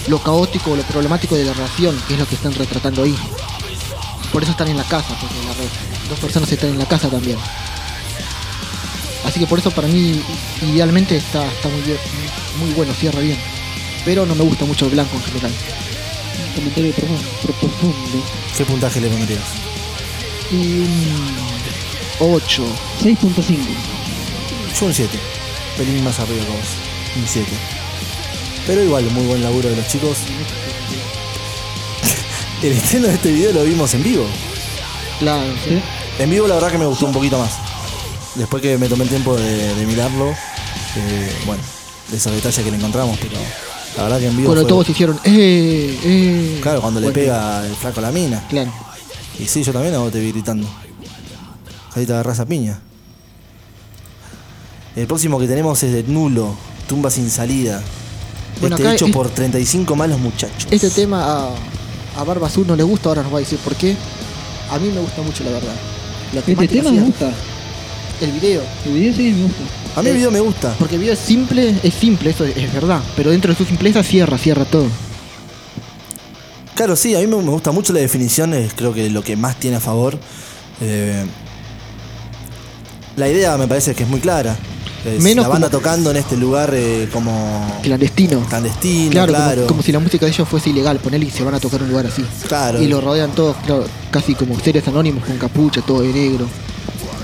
lo 0.08 0.18
caótico, 0.22 0.74
lo 0.74 0.82
problemático 0.82 1.36
de 1.36 1.44
la 1.44 1.52
relación, 1.52 1.96
que 2.08 2.14
es 2.14 2.20
lo 2.20 2.26
que 2.26 2.34
están 2.34 2.52
retratando 2.54 3.04
ahí. 3.04 3.14
Por 4.32 4.42
eso 4.42 4.50
están 4.50 4.68
en 4.68 4.76
la 4.76 4.84
casa, 4.84 5.16
porque 5.20 5.36
la 5.46 5.54
re- 5.54 6.08
dos 6.08 6.18
personas 6.18 6.50
están 6.50 6.70
en 6.70 6.78
la 6.78 6.86
casa 6.86 7.08
también. 7.08 7.38
Así 9.24 9.38
que 9.40 9.46
por 9.46 9.58
eso 9.60 9.70
para 9.70 9.86
mí 9.88 10.20
idealmente 10.62 11.16
está, 11.16 11.46
está 11.46 11.68
muy 11.68 11.80
bien, 11.82 11.96
muy 12.58 12.72
bueno, 12.72 12.92
cierra 12.94 13.20
bien. 13.20 13.38
Pero 14.04 14.26
no 14.26 14.34
me 14.34 14.42
gusta 14.44 14.64
mucho 14.64 14.86
el 14.86 14.92
blanco 14.92 15.16
en 15.16 15.22
general. 15.22 15.52
Un 16.48 16.54
comentario 16.54 16.92
profundo. 16.92 18.24
¿Qué 18.56 18.64
puntaje 18.64 19.00
le 19.00 19.08
pondrías? 19.08 19.44
Y 20.50 20.80
un 20.80 21.36
8. 22.20 22.64
6.5. 23.02 23.58
Yo 24.78 24.86
un 24.86 24.94
7. 24.94 25.18
Pelín 25.76 26.04
más 26.04 26.18
arriba 26.20 26.44
que 26.44 26.50
vos. 26.50 26.68
Un 27.16 27.26
7. 27.26 27.48
Pero 28.66 28.82
igual, 28.82 29.04
muy 29.10 29.26
buen 29.26 29.42
laburo 29.42 29.68
de 29.68 29.76
los 29.76 29.86
chicos. 29.88 30.18
El 32.62 32.72
estreno 32.72 33.08
de 33.08 33.14
este 33.14 33.32
video 33.32 33.52
lo 33.52 33.64
vimos 33.64 33.92
en 33.94 34.02
vivo. 34.02 34.26
Claro, 35.18 35.52
¿Sí? 35.64 35.80
En 36.18 36.30
vivo 36.30 36.46
la 36.46 36.54
verdad 36.54 36.72
que 36.72 36.78
me 36.78 36.86
gustó 36.86 37.06
un 37.06 37.12
poquito 37.12 37.38
más. 37.38 37.58
Después 38.34 38.62
que 38.62 38.78
me 38.78 38.88
tomé 38.88 39.04
el 39.04 39.10
tiempo 39.10 39.36
de, 39.36 39.74
de 39.74 39.86
mirarlo, 39.86 40.30
eh, 40.30 41.36
bueno, 41.46 41.62
de 42.10 42.16
esos 42.16 42.32
detalles 42.32 42.62
que 42.64 42.70
le 42.70 42.76
encontramos, 42.76 43.18
pero 43.20 43.36
la 43.96 44.02
verdad 44.04 44.18
que 44.18 44.26
en 44.28 44.36
vivo 44.36 44.48
Bueno, 44.48 44.62
fue- 44.62 44.68
todos 44.68 44.88
hicieron, 44.88 45.18
eh, 45.24 45.98
eh. 46.04 46.58
Claro, 46.62 46.80
cuando 46.80 47.00
le 47.00 47.10
pega 47.10 47.66
el 47.66 47.74
flaco 47.74 48.00
a 48.00 48.02
la 48.02 48.12
mina. 48.12 48.44
Claro. 48.48 48.72
Y 49.38 49.46
sí, 49.46 49.62
yo 49.62 49.72
también 49.72 49.94
te 50.10 50.20
vi 50.20 50.32
gritando. 50.32 50.68
Ahí 51.94 52.06
te 52.06 52.12
agarras 52.12 52.40
a 52.40 52.46
piña. 52.46 52.80
El 54.96 55.06
próximo 55.06 55.38
que 55.38 55.46
tenemos 55.48 55.82
es 55.82 55.92
de 55.92 56.02
Nulo, 56.04 56.54
Tumba 56.86 57.10
sin 57.10 57.30
salida. 57.30 57.82
Bueno, 58.60 58.76
este 58.76 58.92
hecho 58.94 59.06
es- 59.06 59.12
por 59.12 59.28
35 59.30 59.96
malos 59.96 60.20
muchachos. 60.20 60.68
Este 60.70 60.90
tema 60.90 61.24
a, 61.24 61.50
a 62.20 62.24
Barba 62.24 62.46
Azul 62.46 62.66
no 62.66 62.76
le 62.76 62.82
gusta, 62.84 63.08
ahora 63.08 63.22
nos 63.22 63.32
va 63.32 63.38
a 63.38 63.40
decir 63.40 63.58
por 63.58 63.74
qué. 63.74 63.96
A 64.70 64.78
mí 64.78 64.88
me 64.88 65.00
gusta 65.00 65.22
mucho, 65.22 65.42
la 65.44 65.50
verdad. 65.50 65.74
La 66.32 66.40
Este 66.40 66.68
tema 66.68 66.90
me 66.92 67.00
gusta. 67.02 67.32
El 68.20 68.32
video. 68.32 68.62
El 68.86 68.92
video 68.92 69.14
sí 69.14 69.22
me 69.32 69.42
gusta. 69.42 69.62
A 69.96 70.02
mí 70.02 70.08
el 70.10 70.16
video 70.16 70.30
me 70.30 70.40
gusta. 70.40 70.74
Porque 70.78 70.94
el 70.96 71.00
video 71.00 71.14
es 71.14 71.20
simple, 71.20 71.74
es 71.82 71.94
simple, 71.94 72.30
eso 72.30 72.44
es, 72.44 72.56
es 72.56 72.72
verdad. 72.72 73.00
Pero 73.16 73.30
dentro 73.30 73.52
de 73.52 73.56
su 73.58 73.64
simpleza 73.64 74.02
cierra, 74.02 74.38
cierra 74.38 74.64
todo. 74.64 74.86
Claro, 76.74 76.96
sí, 76.96 77.14
a 77.14 77.20
mí 77.20 77.26
me 77.26 77.36
gusta 77.36 77.70
mucho 77.70 77.92
la 77.92 78.00
definición, 78.00 78.52
es 78.54 78.74
creo 78.74 78.92
que 78.92 79.08
lo 79.10 79.22
que 79.22 79.36
más 79.36 79.56
tiene 79.60 79.76
a 79.76 79.80
favor. 79.80 80.18
Eh, 80.80 81.24
la 83.16 83.28
idea 83.28 83.56
me 83.56 83.68
parece 83.68 83.94
que 83.94 84.02
es 84.02 84.08
muy 84.08 84.20
clara. 84.20 84.56
Es 85.04 85.22
Menos 85.22 85.44
la 85.44 85.48
banda 85.50 85.68
como- 85.68 85.78
tocando 85.80 86.10
en 86.10 86.16
este 86.16 86.36
lugar 86.36 86.70
eh, 86.74 87.08
como 87.12 87.78
Clandestino. 87.82 88.40
clandestino, 88.48 89.10
Claro, 89.10 89.32
claro. 89.34 89.54
Como, 89.56 89.66
como 89.68 89.82
si 89.82 89.92
la 89.92 89.98
música 90.00 90.24
de 90.24 90.32
ellos 90.32 90.48
fuese 90.48 90.70
ilegal, 90.70 90.98
ponele 90.98 91.26
y 91.26 91.30
se 91.30 91.44
van 91.44 91.54
a 91.54 91.60
tocar 91.60 91.78
en 91.80 91.84
un 91.84 91.90
lugar 91.90 92.06
así. 92.06 92.24
Claro. 92.48 92.82
Y 92.82 92.88
lo 92.88 93.00
rodean 93.02 93.30
todos, 93.32 93.54
claro, 93.66 93.84
casi 94.10 94.34
como 94.34 94.58
seres 94.58 94.88
anónimos 94.88 95.24
con 95.24 95.36
capucha, 95.36 95.82
todo 95.82 96.00
de 96.00 96.08
negro. 96.08 96.46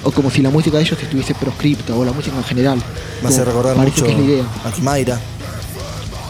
O 0.05 0.11
como 0.11 0.31
si 0.31 0.41
la 0.43 0.51
música 0.51 0.77
de 0.79 0.83
ellos 0.85 0.99
estuviese 1.01 1.35
proscripta, 1.35 1.95
o 1.95 2.05
la 2.05 2.13
música 2.13 2.37
en 2.37 2.45
general. 2.45 2.79
Me 3.23 3.29
hace 3.29 3.45
recordar 3.45 3.77
mucho 3.77 4.05
que 4.05 4.13
es 4.13 4.19
la 4.19 4.25
idea. 4.25 4.45
a 4.65 4.71
Kimaira. 4.73 5.21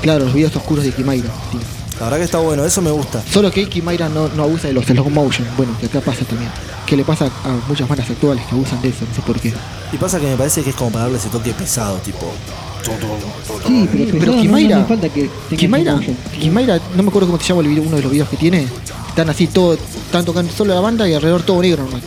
Claro, 0.03 0.25
los 0.25 0.35
videos 0.35 0.55
oscuros 0.57 0.85
de 0.85 0.93
Kimaira. 0.93 1.29
sí. 1.53 1.59
La 1.99 2.07
verdad 2.07 2.19
que 2.19 2.25
está 2.25 2.39
bueno, 2.39 2.65
eso 2.65 2.81
me 2.81 2.91
gusta. 2.91 3.23
Solo 3.31 3.51
que 3.51 3.69
Kimaira 3.69 4.09
no, 4.09 4.29
no 4.29 4.45
abusa 4.45 4.69
de 4.69 4.73
los 4.73 4.87
slow 4.87 5.11
motion, 5.11 5.47
bueno, 5.59 5.77
que 5.79 5.85
acá 5.85 6.01
pasa 6.01 6.25
también. 6.25 6.51
Que 6.87 6.97
le 6.97 7.05
pasa 7.05 7.27
a 7.27 7.69
muchas 7.69 7.87
bandas 7.87 8.09
actuales 8.09 8.43
que 8.47 8.55
abusan 8.55 8.81
de 8.81 8.89
eso, 8.89 9.05
no 9.07 9.15
sé 9.15 9.21
por 9.21 9.39
qué. 9.39 9.53
Y 9.93 9.97
pasa 9.99 10.19
que 10.19 10.27
me 10.27 10.35
parece 10.37 10.63
que 10.63 10.71
es 10.71 10.77
como 10.77 10.91
para 10.91 11.05
darle 11.05 11.19
ese 11.19 11.29
toque 11.29 11.53
pesado, 11.53 11.97
tipo. 11.99 12.33
Sí, 13.67 13.89
pero, 13.93 14.19
Pero 14.19 14.33
no- 14.33 14.43
Kimaira- 14.43 14.69
no, 14.77 14.77
hace 14.81 14.89
falta 14.89 15.09
que 15.11 15.29
tenga 15.51 15.61
Kimaira. 15.61 16.01
Kimaira, 16.41 16.81
no 16.97 17.03
me 17.03 17.09
acuerdo 17.11 17.29
cómo 17.29 17.39
se 17.39 17.49
llama 17.49 17.61
el 17.61 17.69
video, 17.69 17.83
uno 17.83 17.97
de 17.97 18.03
los 18.03 18.11
videos 18.11 18.29
que 18.31 18.37
tiene. 18.39 18.67
Están 19.09 19.29
así 19.29 19.47
todo, 19.49 19.75
están 19.75 20.25
tocando 20.25 20.51
solo 20.53 20.75
la 20.75 20.81
banda 20.81 21.07
y 21.07 21.13
alrededor 21.13 21.43
todo 21.43 21.61
negro 21.61 21.85
nomás. 21.85 22.01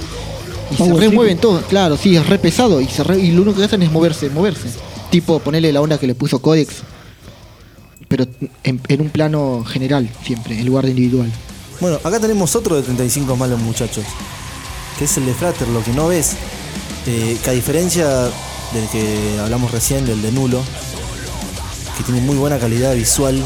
Y 0.74 0.78
se 0.78 0.84
remueven 1.00 1.38
todos, 1.38 1.64
claro, 1.66 1.98
sí, 1.98 2.16
es 2.16 2.26
re 2.28 2.38
pesado 2.40 2.82
y, 2.82 2.88
se 2.88 3.04
re- 3.04 3.20
y 3.20 3.32
lo 3.32 3.42
único 3.44 3.58
que 3.60 3.66
hacen 3.66 3.82
es 3.84 3.92
moverse, 3.92 4.30
moverse. 4.30 4.70
Tipo 5.10 5.40
ponerle 5.40 5.72
la 5.72 5.82
onda 5.82 5.98
que 5.98 6.08
le 6.08 6.16
puso 6.16 6.40
Codex, 6.40 6.76
pero 8.08 8.26
en, 8.64 8.82
en 8.88 9.02
un 9.02 9.10
plano 9.10 9.64
general 9.68 10.10
siempre, 10.26 10.60
en 10.60 10.66
lugar 10.66 10.86
de 10.86 10.92
individual. 10.92 11.32
Bueno, 11.80 12.00
acá 12.04 12.20
tenemos 12.20 12.56
otro 12.56 12.76
de 12.76 12.82
35 12.84 13.36
malos 13.36 13.60
muchachos. 13.60 14.06
Que 14.98 15.06
es 15.06 15.18
el 15.18 15.26
de 15.26 15.34
Frater, 15.34 15.68
lo 15.70 15.84
que 15.84 15.92
no 15.92 16.08
ves. 16.10 16.34
eh, 17.08 17.38
que 17.44 17.50
a 17.50 17.54
diferencia 17.54 18.08
del 18.74 18.88
que 18.92 19.40
hablamos 19.42 19.72
recién, 19.72 20.06
del 20.06 20.22
de 20.22 20.32
Nulo, 20.32 20.62
que 21.98 22.04
tiene 22.04 22.22
muy 22.22 22.36
buena 22.36 22.58
calidad 22.60 22.96
visual. 22.96 23.44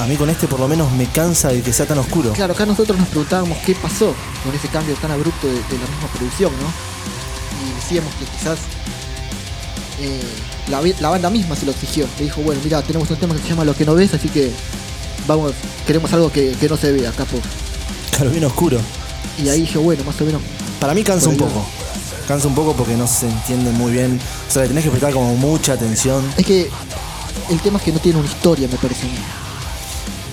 A 0.00 0.06
mí 0.06 0.16
con 0.16 0.30
este 0.30 0.48
por 0.48 0.58
lo 0.58 0.66
menos 0.66 0.90
me 0.92 1.06
cansa 1.06 1.48
de 1.48 1.60
que 1.60 1.74
sea 1.74 1.86
tan 1.86 1.98
oscuro. 1.98 2.32
Claro, 2.32 2.54
acá 2.54 2.64
nosotros 2.64 2.98
nos 2.98 3.08
preguntábamos 3.08 3.58
qué 3.58 3.74
pasó 3.74 4.14
con 4.42 4.54
ese 4.54 4.68
cambio 4.68 4.94
tan 4.94 5.10
abrupto 5.10 5.46
de, 5.46 5.52
de 5.52 5.78
la 5.78 5.86
misma 5.86 6.08
producción, 6.16 6.52
¿no? 6.52 6.68
Y 7.62 7.74
decíamos 7.74 8.14
que 8.14 8.24
quizás 8.24 8.58
eh, 10.00 10.22
la, 11.00 11.10
banda 11.10 11.28
misma 11.28 11.54
se 11.54 11.66
lo 11.66 11.72
exigió. 11.72 12.06
Le 12.18 12.24
dijo, 12.24 12.40
bueno, 12.40 12.60
mira, 12.64 12.80
tenemos 12.80 13.10
un 13.10 13.16
tema 13.16 13.34
que 13.34 13.42
se 13.42 13.48
llama 13.48 13.64
Lo 13.64 13.74
que 13.74 13.84
no 13.84 13.94
ves, 13.94 14.14
así 14.14 14.28
que 14.30 14.50
vamos, 15.26 15.52
queremos 15.86 16.10
algo 16.14 16.32
que, 16.32 16.52
que 16.52 16.68
no 16.68 16.78
se 16.78 16.92
vea, 16.92 17.12
capo. 17.12 17.38
Claro, 18.10 18.30
bien 18.30 18.44
oscuro. 18.44 18.78
Y 19.36 19.48
ahí 19.50 19.60
dije, 19.60 19.76
bueno, 19.76 20.02
más 20.04 20.18
o 20.20 20.24
menos. 20.24 20.40
Para 20.80 20.94
mí 20.94 21.04
cansa 21.04 21.28
un 21.28 21.36
poco. 21.36 21.66
Cansa 22.26 22.48
un 22.48 22.54
poco 22.54 22.74
porque 22.74 22.96
no 22.96 23.06
se 23.06 23.26
entiende 23.26 23.70
muy 23.72 23.92
bien. 23.92 24.18
O 24.48 24.50
sea, 24.50 24.62
le 24.62 24.68
tenés 24.68 24.84
que 24.84 24.90
prestar 24.90 25.12
como 25.12 25.34
mucha 25.36 25.74
atención. 25.74 26.24
Es 26.38 26.46
que 26.46 26.70
el 27.50 27.60
tema 27.60 27.78
es 27.78 27.84
que 27.84 27.92
no 27.92 27.98
tiene 27.98 28.18
una 28.18 28.28
historia, 28.28 28.66
me 28.68 28.76
parece. 28.76 29.06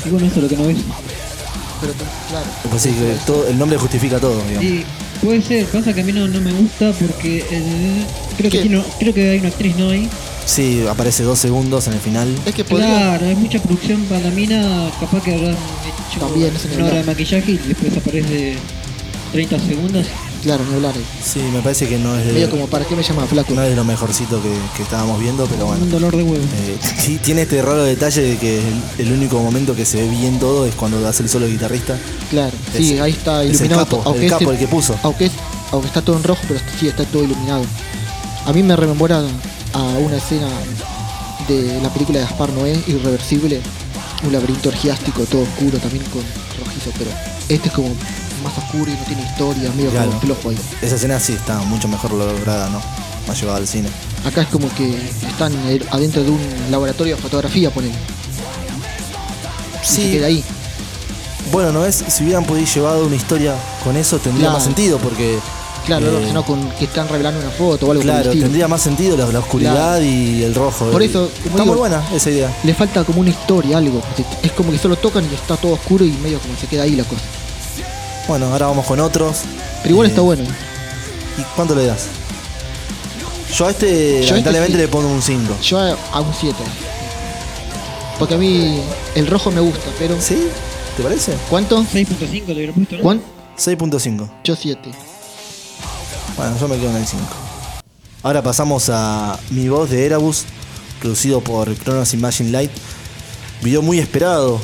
Y 0.08 0.10
bueno, 0.12 0.28
eso 0.28 0.36
es 0.38 0.44
lo 0.44 0.50
que 0.50 0.56
no 0.58 0.68
ves. 0.68 0.78
Pero 1.82 1.94
claro. 2.30 2.46
Pues 2.70 2.82
sí, 2.82 2.90
que 2.90 3.16
todo, 3.26 3.48
el 3.48 3.58
nombre 3.58 3.78
justifica 3.78 4.20
todo, 4.20 4.42
digamos. 4.48 4.64
Y 4.64 4.86
puede 5.22 5.42
ser, 5.42 5.66
pasa 5.68 5.94
que 5.94 6.02
a 6.02 6.04
mí 6.04 6.12
no, 6.12 6.28
no 6.28 6.42
me 6.42 6.52
gusta 6.54 6.92
porque 6.94 7.40
el- 7.52 8.06
creo, 8.38 8.50
que 8.52 8.58
¿Qué? 8.58 8.62
tiene- 8.64 8.84
creo 9.00 9.14
que 9.14 9.30
hay 9.32 9.40
una 9.40 9.50
actriz 9.50 9.76
no 9.78 9.90
ahí. 9.90 10.10
Sí, 10.46 10.86
aparece 10.90 11.24
dos 11.24 11.38
segundos 11.40 11.88
en 11.88 11.94
el 11.94 12.00
final. 12.00 12.34
Es 12.46 12.56
que 12.56 12.64
podría. 12.64 12.88
Claro, 12.88 13.26
hay 13.28 13.36
mucha 13.36 13.60
producción 13.62 14.02
para 14.06 14.22
la 14.22 14.30
mina, 14.32 14.90
capaz 15.00 15.22
que 15.22 15.36
habrán 15.36 15.52
hecho 15.52 16.20
También, 16.20 16.54
una 16.78 16.86
hora 16.86 16.96
de 16.98 17.04
maquillaje 17.04 17.52
y 17.52 17.58
después 17.58 17.98
aparece 17.98 18.56
30 19.34 19.60
segundos. 19.60 20.06
Claro, 20.44 20.64
ni 20.70 20.76
hablar. 20.76 20.94
Sí, 21.24 21.40
me 21.54 21.62
parece 21.62 21.88
que 21.88 21.98
no 21.98 22.16
es 22.16 22.26
de, 22.26 22.34
Medio 22.34 22.50
como, 22.50 22.68
¿para 22.68 22.86
qué 22.86 22.96
me 22.96 23.04
llama 23.04 23.26
flaco? 23.26 23.54
no 23.54 23.64
es 23.64 23.70
de 23.70 23.76
lo 23.76 23.84
mejorcito 23.84 24.42
que, 24.42 24.50
que 24.78 24.84
estábamos 24.84 25.20
viendo, 25.20 25.46
pero 25.48 25.66
Un 25.66 25.78
bueno. 25.80 25.86
dolor 25.88 26.16
de 26.16 26.24
huevo. 26.24 26.44
Eh, 26.44 26.78
sí, 27.00 27.20
tiene 27.24 27.42
este 27.44 27.62
raro 27.62 27.84
detalle 27.84 28.22
de 28.22 28.38
que 28.38 28.60
el, 28.60 28.82
el 29.08 29.12
único 29.12 29.40
momento 29.42 29.76
que 29.76 29.86
se 29.86 29.98
ve 30.02 30.08
bien 30.10 30.40
todo 30.40 30.66
es 30.66 30.76
cuando 30.76 31.06
hace 31.08 31.24
el 31.24 31.30
solo 31.30 31.46
de 31.46 31.52
guitarrista. 31.54 31.98
Claro, 32.30 32.56
sí, 32.76 32.98
ahí 33.00 33.12
está 33.12 33.44
es 33.44 33.50
el 33.50 33.56
iluminado. 33.68 33.86
capo, 33.86 33.98
to- 34.14 34.16
el 34.20 34.30
capo, 34.30 34.52
el 34.52 34.58
que 34.58 34.68
puso. 34.68 34.96
Aunque, 35.04 35.26
es- 35.26 35.32
aunque 35.72 35.88
está 35.88 36.02
todo 36.02 36.16
en 36.18 36.24
rojo, 36.24 36.42
pero 36.48 36.60
sí 36.80 36.88
está 36.88 37.04
todo 37.06 37.24
iluminado. 37.24 37.64
A 38.46 38.54
mí 38.54 38.64
me 38.64 38.76
rememora 38.76 39.24
a 39.74 39.82
una 40.00 40.18
escena 40.18 40.48
de 41.48 41.80
la 41.82 41.90
película 41.92 42.20
de 42.20 42.26
Gaspar 42.26 42.50
Noé, 42.52 42.80
Irreversible, 42.88 43.60
un 44.26 44.32
laberinto 44.34 44.70
orgiástico, 44.70 45.24
todo 45.24 45.42
oscuro, 45.42 45.78
también 45.80 46.04
con 46.06 46.22
rojizo, 46.64 46.92
pero 46.98 47.12
este 47.50 47.68
es 47.70 47.74
como 47.74 47.90
más 48.44 48.58
oscuro 48.58 48.92
y 48.92 48.96
no 48.96 49.04
tiene 49.06 49.22
historia, 49.24 49.72
medio 49.76 49.90
Claro. 49.92 50.08
como 50.10 50.22
flojo 50.22 50.50
ahí. 50.50 50.58
Esa 50.82 50.96
escena 50.96 51.20
sí 51.20 51.34
está 51.34 51.58
mucho 51.60 51.88
mejor 51.88 52.12
lograda, 52.14 52.70
¿no? 52.70 52.82
Más 53.28 53.40
llevada 53.40 53.58
al 53.58 53.68
cine. 53.68 53.90
Acá 54.26 54.42
es 54.42 54.48
como 54.48 54.70
que 54.76 54.96
están 55.28 55.54
adentro 55.92 56.24
de 56.24 56.32
un 56.32 56.40
laboratorio 56.72 57.16
de 57.16 57.22
fotografía, 57.22 57.70
ponen. 57.72 57.92
Y 59.84 59.86
se 59.88 60.12
queda 60.12 60.28
ahí. 60.28 60.44
Bueno, 61.52 61.72
no 61.72 61.86
es, 61.86 62.04
si 62.08 62.24
hubieran 62.24 62.44
podido 62.46 62.66
llevado 62.68 63.06
una 63.06 63.16
historia 63.16 63.56
con 63.84 63.96
eso 63.96 64.18
tendría 64.20 64.48
Claro. 64.48 64.56
más 64.58 64.64
sentido 64.64 64.98
porque 65.00 65.40
Claro, 65.86 66.06
Eh, 66.06 66.10
relacionado 66.10 66.44
con 66.46 66.70
que 66.72 66.84
están 66.84 67.08
revelando 67.08 67.40
una 67.40 67.50
foto 67.50 67.86
o 67.86 67.92
algo 67.92 67.94
por 67.94 67.96
el 67.96 68.02
claro, 68.02 68.24
estilo. 68.32 68.44
tendría 68.44 68.68
más 68.68 68.82
sentido 68.82 69.16
la, 69.16 69.26
la 69.28 69.40
oscuridad 69.40 70.02
y 70.02 70.44
el 70.44 70.54
rojo. 70.54 70.84
Por 70.92 71.02
Y- 71.02 71.06
eso, 71.06 71.30
como 71.44 71.46
está 71.52 71.62
digo- 71.64 71.66
muy 71.68 71.78
buena 71.78 72.04
esa 72.14 72.30
idea. 72.30 72.54
le 72.62 72.74
falta 72.74 73.06
como 73.06 73.22
una 73.22 73.30
historia, 73.30 73.78
algo. 73.78 74.02
Es 74.44 74.52
como 74.52 74.74
que 74.74 74.78
solo 74.78 74.98
tocan 74.98 75.24
y 75.32 75.34
está 75.34 75.56
todo 75.56 75.72
oscuro 75.76 76.04
y 76.04 76.12
medio 76.12 76.40
como 76.40 76.58
se 76.60 76.68
queda 76.68 76.84
ahí 76.84 76.98
la 76.98 77.06
cosa. 77.06 77.22
Bueno, 78.28 78.48
ahora 78.52 78.68
vamos 78.68 78.86
con 78.86 79.00
otros. 79.00 79.40
Pero 79.84 79.94
igual 79.94 80.08
Eh, 80.08 80.10
está 80.10 80.22
bueno. 80.22 80.44
¿Y 81.38 81.42
cuánto 81.56 81.76
le 81.76 81.86
das? 81.86 82.08
Yo 83.56 83.66
a 83.68 83.72
este, 83.72 83.88
Yo 83.88 84.20
este 84.20 84.30
lamentablemente, 84.32 84.74
sí. 84.74 84.78
le 84.82 84.88
pongo 84.88 85.08
un 85.08 85.22
5. 85.22 85.58
Yo 85.62 85.80
a, 85.80 85.98
a 86.12 86.22
un 86.22 86.34
7. 86.34 86.56
Porque 88.20 88.34
a 88.36 88.38
mí 88.38 88.82
el 89.16 89.28
rojo 89.28 89.52
me 89.52 89.62
gusta, 89.62 89.86
pero. 89.98 90.20
¿Sí? 90.20 90.48
¿Te 90.98 91.04
parece? 91.04 91.34
¿Cuánto? 91.50 91.82
6.5 91.84 92.48
le 92.48 92.54
hubiera 92.54 92.74
puesto, 92.74 92.98
¿no? 92.98 93.04
¿Cuán- 93.04 93.22
6.5. 93.58 94.30
Yo 94.44 94.56
7. 94.56 94.92
Bueno, 96.36 96.58
yo 96.60 96.68
me 96.68 96.78
quedo 96.78 96.90
en 96.92 96.98
el 96.98 97.08
5. 97.08 97.24
Ahora 98.24 98.42
pasamos 98.44 98.90
a 98.92 99.40
Mi 99.52 99.70
Voz 99.70 99.90
de 99.90 100.06
Erebus, 100.06 100.44
producido 101.00 101.40
por 101.42 101.74
Kronos 101.76 102.14
Imagine 102.14 102.50
Light. 102.52 102.72
Video 103.62 103.82
muy 103.82 104.00
esperado. 104.00 104.60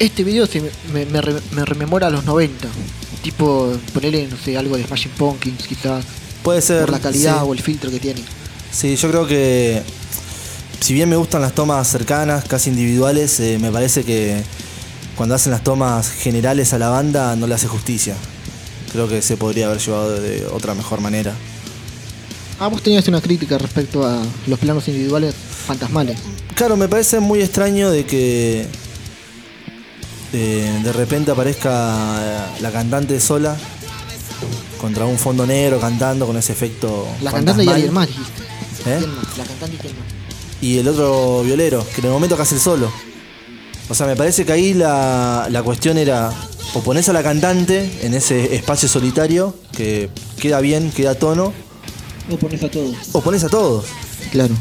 Este 0.00 0.24
video 0.24 0.46
se 0.46 0.60
me, 0.60 0.70
me- 0.92 1.06
me 1.06 1.20
re- 1.20 1.40
me 1.52 1.64
rememora 1.64 2.08
a 2.08 2.10
los 2.10 2.24
90. 2.24 2.66
Tipo, 3.22 3.72
ponerle, 3.94 4.26
no 4.28 4.36
sé, 4.36 4.56
algo 4.56 4.76
de 4.76 4.84
Smashing 4.84 5.12
Pumpkins 5.12 5.66
quizás. 5.68 6.04
Puede 6.42 6.60
ser. 6.62 6.80
Por 6.80 6.90
la 6.90 6.98
calidad 7.00 7.36
sí. 7.42 7.44
o 7.46 7.52
el 7.52 7.60
filtro 7.60 7.90
que 7.90 8.00
tiene. 8.00 8.22
Sí, 8.72 8.96
yo 8.96 9.10
creo 9.10 9.26
que 9.26 9.82
si 10.80 10.94
bien 10.94 11.08
me 11.08 11.16
gustan 11.16 11.42
las 11.42 11.54
tomas 11.54 11.86
cercanas, 11.86 12.44
casi 12.46 12.70
individuales, 12.70 13.38
eh, 13.40 13.58
me 13.60 13.70
parece 13.70 14.02
que 14.04 14.42
cuando 15.16 15.34
hacen 15.34 15.52
las 15.52 15.62
tomas 15.62 16.08
generales 16.10 16.72
a 16.72 16.78
la 16.78 16.88
banda 16.88 17.36
no 17.36 17.46
le 17.46 17.54
hace 17.54 17.68
justicia. 17.68 18.14
Creo 18.92 19.06
que 19.06 19.20
se 19.22 19.36
podría 19.36 19.66
haber 19.66 19.78
llevado 19.78 20.18
de 20.18 20.46
otra 20.46 20.74
mejor 20.74 21.00
manera. 21.02 21.34
Ah, 22.58 22.68
vos 22.68 22.82
tenías 22.82 23.06
una 23.08 23.20
crítica 23.20 23.58
respecto 23.58 24.06
a 24.06 24.22
los 24.46 24.58
planos 24.58 24.88
individuales 24.88 25.34
fantasmales. 25.66 26.18
Claro, 26.54 26.76
me 26.76 26.88
parece 26.88 27.20
muy 27.20 27.40
extraño 27.42 27.90
de 27.90 28.04
que 28.04 28.66
eh, 30.32 30.80
de 30.82 30.92
repente 30.92 31.30
aparezca 31.30 32.48
la 32.60 32.70
cantante 32.70 33.18
sola 33.20 33.56
contra 34.80 35.04
un 35.04 35.18
fondo 35.18 35.46
negro 35.46 35.78
cantando 35.80 36.26
con 36.26 36.36
ese 36.36 36.52
efecto. 36.52 37.06
La 37.22 37.32
cantante 37.32 37.64
y 37.64 37.68
alguien 37.68 37.92
más, 37.92 38.06
dijiste. 38.08 38.42
¿Eh? 38.86 39.00
La 39.36 39.44
cantante 39.44 39.76
y 39.76 39.78
quién 39.78 39.92
más. 39.98 40.06
y 40.62 40.78
el 40.78 40.88
otro 40.88 41.42
violero, 41.42 41.86
que 41.94 42.00
en 42.00 42.06
el 42.06 42.12
momento 42.12 42.36
que 42.36 42.42
hace 42.42 42.54
el 42.54 42.60
solo. 42.60 42.90
O 43.88 43.94
sea, 43.94 44.06
me 44.06 44.14
parece 44.16 44.44
que 44.44 44.52
ahí 44.52 44.72
la, 44.72 45.48
la 45.50 45.62
cuestión 45.62 45.98
era 45.98 46.32
o 46.74 46.80
pones 46.80 47.08
a 47.08 47.12
la 47.12 47.22
cantante 47.24 47.90
en 48.02 48.14
ese 48.14 48.54
espacio 48.54 48.88
solitario, 48.88 49.54
que 49.76 50.08
queda 50.38 50.60
bien, 50.60 50.92
queda 50.92 51.10
a 51.10 51.14
tono, 51.16 51.52
O 52.30 52.36
pones 52.36 52.62
a 52.62 52.70
todos. 52.70 52.96
o 53.12 53.20
pones 53.20 53.42
a 53.42 53.48
todos. 53.48 53.86
Claro. 54.30 54.54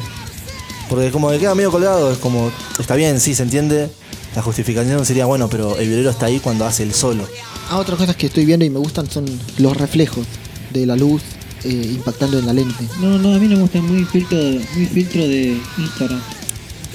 Porque 0.90 1.12
como 1.12 1.30
que 1.30 1.38
queda 1.38 1.54
medio 1.54 1.70
colgado, 1.70 2.12
es 2.12 2.18
como, 2.18 2.52
está 2.80 2.96
bien, 2.96 3.20
sí, 3.20 3.36
se 3.36 3.44
entiende. 3.44 3.92
La 4.36 4.42
justificación 4.42 5.06
sería, 5.06 5.26
bueno, 5.26 5.50
pero 5.50 5.78
el 5.78 5.88
violero 5.88 6.12
está 6.12 6.28
ahí 6.28 6.40
cuando 6.40 6.66
hace 6.66 6.84
el 6.84 6.94
solo. 6.94 7.28
Ah, 7.70 7.78
otras 7.78 7.98
cosas 7.98 8.16
que 8.16 8.28
estoy 8.28 8.46
viendo 8.46 8.66
y 8.66 8.70
me 8.70 8.80
gustan 8.80 9.10
son 9.10 9.26
los 9.58 9.76
reflejos 9.76 10.26
de 10.72 10.86
la 10.86 10.96
luz 10.96 11.22
eh, 11.64 11.70
impactando 11.96 12.40
en 12.40 12.46
la 12.46 12.54
lente. 12.54 12.84
No, 13.00 13.18
no, 13.18 13.34
a 13.36 13.40
mí 13.40 13.48
no 13.48 13.56
me 13.56 13.62
gusta 13.64 13.82
muy 13.82 14.06
filtro, 14.06 14.38
muy 14.38 14.86
filtro 14.86 15.28
de 15.28 15.60
Instagram. 15.78 16.22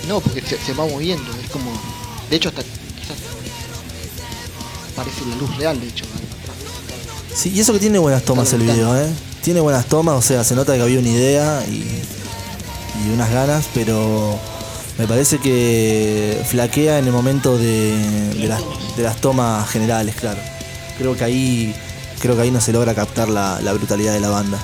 No, 0.09 0.21
porque 0.21 0.41
se, 0.43 0.59
se 0.59 0.73
va 0.75 0.87
moviendo, 0.87 1.25
es 1.43 1.51
como... 1.51 1.71
De 2.31 2.37
hecho, 2.37 2.51
hasta 2.51 2.63
quizás 2.63 3.17
parece 4.95 5.27
la 5.29 5.37
luz 5.37 5.57
real, 5.57 5.81
de 5.81 5.89
hecho. 5.89 6.05
Sí, 7.35 7.53
y 7.55 7.61
eso 7.61 7.73
que 7.73 7.81
tiene 7.81 7.99
buenas 7.99 8.23
tomas 8.23 8.53
el 8.53 8.63
video, 8.63 8.97
¿eh? 8.97 9.09
Tiene 9.43 9.61
buenas 9.61 9.87
tomas, 9.87 10.15
o 10.17 10.23
sea, 10.23 10.45
se 10.45 10.55
nota 10.55 10.75
que 10.77 10.83
había 10.83 11.01
una 11.01 11.09
idea 11.09 11.65
y, 11.69 11.83
y 13.05 13.13
unas 13.13 13.31
ganas, 13.31 13.67
pero 13.75 14.39
me 14.99 15.07
parece 15.07 15.39
que 15.39 16.41
flaquea 16.49 16.99
en 16.99 17.07
el 17.07 17.13
momento 17.13 17.59
de, 17.59 17.97
de 18.35 18.47
las, 18.49 18.63
de 18.97 19.03
las 19.03 19.17
tomas 19.21 19.69
generales, 19.69 20.15
claro. 20.15 20.41
Creo 20.99 21.17
que 21.17 21.25
ahí 21.25 21.75
creo 22.21 22.37
que 22.37 22.43
ahí 22.43 22.51
no 22.51 22.61
se 22.61 22.73
logra 22.73 22.95
captar 22.95 23.29
la, 23.29 23.61
la 23.61 23.73
brutalidad 23.73 24.13
de 24.13 24.21
la 24.21 24.29
banda. 24.31 24.59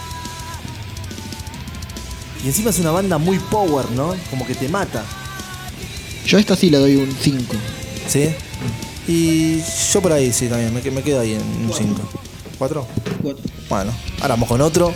Y 2.42 2.48
encima 2.48 2.70
es 2.70 2.78
una 2.78 2.90
banda 2.90 3.18
muy 3.18 3.38
power, 3.38 3.90
¿no? 3.90 4.14
Como 4.30 4.46
que 4.46 4.54
te 4.54 4.68
mata. 4.68 5.04
Yo 6.24 6.38
a 6.38 6.40
esta 6.40 6.56
sí 6.56 6.70
le 6.70 6.78
doy 6.78 6.96
un 6.96 7.14
5. 7.20 7.54
¿Sí? 8.08 8.30
Y 9.08 9.60
yo 9.92 10.00
por 10.00 10.12
ahí 10.12 10.32
sí 10.32 10.46
también, 10.46 10.72
me, 10.72 10.80
me 10.90 11.02
quedo 11.02 11.20
ahí 11.20 11.34
en 11.34 11.42
un 11.66 11.72
5. 11.76 12.00
¿Cuatro? 12.58 12.86
Cuatro. 13.22 13.42
Bueno, 13.68 13.92
ahora 14.20 14.34
vamos 14.34 14.48
con 14.48 14.60
otro 14.60 14.94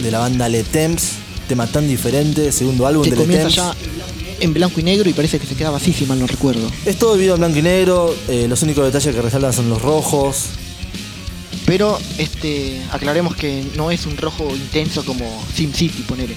de 0.00 0.10
la 0.10 0.20
banda 0.20 0.48
Le 0.48 0.62
Temps, 0.64 1.12
tema 1.48 1.66
tan 1.66 1.86
diferente, 1.88 2.52
segundo 2.52 2.86
álbum 2.86 3.04
Que 3.04 3.10
de 3.10 3.16
Le 3.16 3.22
comienza 3.22 3.72
Temps. 3.72 3.84
ya 3.97 3.97
en 4.40 4.54
blanco 4.54 4.80
y 4.80 4.82
negro 4.82 5.08
y 5.08 5.12
parece 5.12 5.38
que 5.38 5.46
se 5.46 5.54
quedaba 5.54 5.76
así, 5.76 5.92
si 5.92 6.06
mal 6.06 6.18
no 6.18 6.26
recuerdo. 6.26 6.70
Es 6.84 6.98
todo 6.98 7.16
video 7.16 7.34
en 7.34 7.40
blanco 7.40 7.58
y 7.58 7.62
negro, 7.62 8.14
eh, 8.28 8.46
los 8.48 8.62
únicos 8.62 8.84
detalles 8.84 9.14
que 9.14 9.22
resaltan 9.22 9.52
son 9.52 9.68
los 9.68 9.82
rojos. 9.82 10.46
Pero 11.66 11.98
este 12.16 12.80
aclaremos 12.90 13.36
que 13.36 13.62
no 13.76 13.90
es 13.90 14.06
un 14.06 14.16
rojo 14.16 14.48
intenso 14.54 15.04
como 15.04 15.24
Sim 15.54 15.72
City, 15.72 16.02
ponele. 16.08 16.34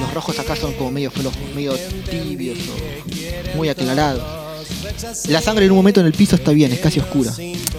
Los 0.00 0.14
rojos 0.14 0.38
acá 0.38 0.56
son 0.56 0.72
como 0.74 0.90
medio 0.90 1.10
flojos, 1.10 1.38
medio 1.54 1.74
tibios 2.10 2.58
o 2.68 3.56
muy 3.56 3.68
aclarados. 3.68 4.22
La 5.28 5.40
sangre 5.40 5.66
en 5.66 5.72
un 5.72 5.76
momento 5.76 6.00
en 6.00 6.06
el 6.06 6.12
piso 6.12 6.36
está 6.36 6.52
bien, 6.52 6.72
es 6.72 6.80
casi 6.80 7.00
oscura. 7.00 7.32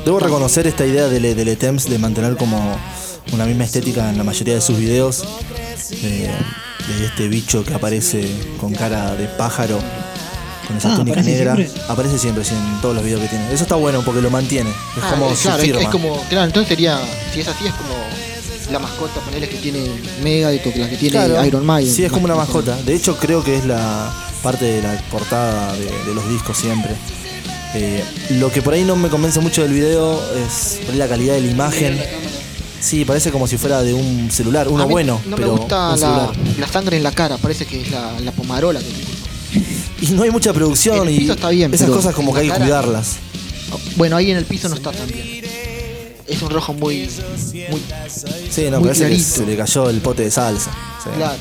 Debo 0.05 0.19
reconocer 0.19 0.67
esta 0.67 0.85
idea 0.85 1.07
de 1.07 1.19
Le, 1.19 1.33
de 1.33 1.55
de 1.55 1.99
mantener 1.99 2.37
como 2.37 2.77
una 3.31 3.45
misma 3.45 3.63
estética 3.63 4.09
en 4.09 4.17
la 4.17 4.23
mayoría 4.23 4.55
de 4.55 4.61
sus 4.61 4.77
videos. 4.77 5.23
De, 6.01 6.29
de 6.87 7.05
este 7.05 7.27
bicho 7.27 7.63
que 7.63 7.73
aparece 7.73 8.29
con 8.59 8.73
cara 8.73 9.15
de 9.15 9.27
pájaro, 9.27 9.79
con 10.67 10.77
esa 10.77 10.93
Ah, 10.93 10.95
túnica 10.97 11.19
¿aparece 11.19 11.37
negra. 11.37 11.55
siempre? 11.55 11.81
Aparece 11.89 12.19
siempre, 12.19 12.43
sí, 12.45 12.53
en 12.55 12.81
todos 12.81 12.95
los 12.95 13.03
videos 13.03 13.21
que 13.21 13.27
tiene. 13.27 13.45
Eso 13.53 13.63
está 13.63 13.75
bueno 13.75 14.01
porque 14.03 14.21
lo 14.21 14.29
mantiene. 14.29 14.69
Es 14.69 15.03
Ah, 15.03 15.09
como 15.11 15.35
su 15.35 15.49
es, 15.49 15.55
firma. 15.57 15.81
es 15.81 15.87
como, 15.89 16.15
claro, 16.29 16.45
entonces 16.47 16.69
sería, 16.69 16.99
si 17.33 17.39
es 17.41 17.47
así 17.47 17.65
es 17.67 17.73
como 17.73 17.93
la 18.71 18.79
mascota, 18.79 19.19
ponele 19.21 19.47
que 19.47 19.57
tiene 19.57 19.85
Megadeth 20.23 20.65
o 20.67 20.73
que 20.73 20.79
la 20.79 20.89
que 20.89 20.97
tiene 20.97 21.11
Claro, 21.11 21.45
Iron 21.45 21.65
Maiden. 21.65 21.93
Sí, 21.93 22.03
es 22.03 22.11
como 22.11 22.25
una 22.25 22.35
mascota. 22.35 22.75
De 22.83 22.95
hecho, 22.95 23.15
creo 23.17 23.43
que 23.43 23.57
es 23.57 23.65
la 23.65 24.11
parte 24.41 24.65
de 24.65 24.81
la 24.81 24.95
portada 25.11 25.73
de, 25.73 25.85
de 25.85 26.13
los 26.15 26.27
discos 26.29 26.57
siempre. 26.57 26.91
Eh, 27.75 28.03
lo 28.39 28.51
que 28.51 28.61
por 28.61 28.73
ahí 28.73 28.83
no 28.83 28.95
me 28.95 29.09
convence 29.09 29.39
mucho 29.41 29.61
del 29.61 29.73
video 29.73 30.19
es 30.47 30.79
la 30.95 31.07
calidad 31.07 31.33
de 31.35 31.41
la 31.41 31.51
imagen. 31.51 31.99
Sí, 32.81 33.03
parece 33.05 33.31
como 33.31 33.47
si 33.47 33.57
fuera 33.57 33.81
de 33.81 33.93
un 33.93 34.29
celular, 34.31 34.67
uno 34.67 34.83
A 34.83 34.85
mí 34.85 34.91
bueno, 34.91 35.19
No 35.25 35.35
pero 35.35 35.53
me 35.53 35.59
gusta 35.59 35.93
un 35.93 35.99
la, 35.99 36.07
celular. 36.07 36.57
la 36.59 36.67
sangre 36.67 36.97
en 36.97 37.03
la 37.03 37.11
cara, 37.11 37.37
parece 37.37 37.65
que 37.65 37.81
es 37.81 37.89
la, 37.91 38.19
la 38.19 38.31
pomarola. 38.31 38.79
que- 38.79 40.05
Y 40.05 40.11
no 40.11 40.23
hay 40.23 40.29
mucha 40.31 40.53
producción 40.53 40.97
En 40.97 41.07
el 41.07 41.15
y 41.15 41.19
piso 41.19 41.33
está 41.33 41.49
bien, 41.49 41.73
esas 41.73 41.87
pero 41.87 41.97
cosas 41.97 42.13
como 42.13 42.29
en 42.29 42.35
que 42.35 42.41
hay 42.41 42.47
la 42.47 42.53
que 42.55 42.59
cara- 42.59 42.81
cuidarlas. 42.81 43.15
Bueno, 43.95 44.15
ahí 44.17 44.29
en 44.31 44.37
el 44.37 44.45
piso 44.45 44.69
no 44.69 44.75
está 44.75 44.91
tan 44.91 45.07
bien. 45.07 45.43
Es 46.27 46.41
un 46.41 46.49
rojo 46.49 46.73
muy. 46.73 47.07
muy 47.69 47.81
Sí, 48.49 48.65
no, 48.69 48.79
Muy 48.79 48.87
parece 48.89 49.03
que 49.03 49.09
clarito. 49.09 49.23
se 49.35 49.45
le 49.45 49.57
cayó 49.57 49.89
el 49.89 50.01
pote 50.01 50.23
de 50.23 50.31
salsa. 50.31 50.71
Sí. 51.03 51.09
claro. 51.15 51.35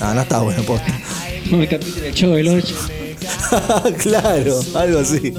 Ah, 0.00 0.12
no 0.14 0.20
está 0.22 0.40
bueno, 0.40 0.62
posta. 0.62 0.86
El 1.50 1.68
capítulo 1.68 2.00
del 2.04 2.14
Chavo 2.14 2.32
del 2.34 2.48
8. 2.64 2.74
claro, 3.98 4.60
algo 4.74 4.98
así. 5.00 5.34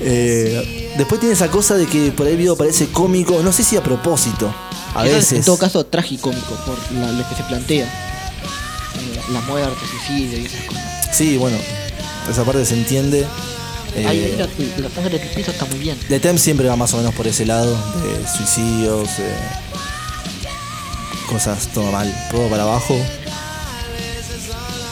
Eh, 0.00 0.85
después 0.96 1.20
tiene 1.20 1.34
esa 1.34 1.48
cosa 1.50 1.74
de 1.76 1.86
que 1.86 2.10
por 2.12 2.26
ahí 2.26 2.32
el 2.32 2.38
video 2.38 2.56
parece 2.56 2.88
cómico, 2.88 3.40
no 3.42 3.52
sé 3.52 3.62
si 3.64 3.76
a 3.76 3.82
propósito. 3.82 4.52
A 4.94 5.02
veces. 5.02 5.32
En 5.32 5.44
todo 5.44 5.58
caso, 5.58 5.84
tragicómico 5.86 6.54
por 6.66 6.76
la- 6.92 7.12
lo 7.12 7.28
que 7.28 7.34
se 7.34 7.42
plantea. 7.44 7.84
Eh, 7.86 9.20
La 9.32 9.40
muerte, 9.42 9.76
suicidio 9.90 10.38
y 10.38 10.46
esas 10.46 10.62
cosas. 10.64 10.82
Sí, 11.12 11.36
bueno, 11.36 11.58
esa 12.30 12.44
parte 12.44 12.64
se 12.64 12.74
entiende. 12.74 13.26
Eh, 13.94 14.06
Ahí, 14.06 14.24
ahí 14.24 14.36
la, 14.38 14.88
la 14.88 14.94
sangre 14.94 15.18
del 15.18 15.28
piso 15.30 15.50
está 15.50 15.64
muy 15.66 15.78
bien. 15.78 15.98
The 16.08 16.20
Tem 16.20 16.38
siempre 16.38 16.68
va 16.68 16.76
más 16.76 16.92
o 16.94 16.98
menos 16.98 17.14
por 17.14 17.26
ese 17.26 17.44
lado, 17.46 17.72
de 18.02 18.26
suicidios, 18.28 19.08
eh, 19.18 19.34
cosas 21.30 21.68
todo 21.74 21.90
mal, 21.92 22.12
todo 22.30 22.48
para 22.48 22.62
abajo. 22.62 22.96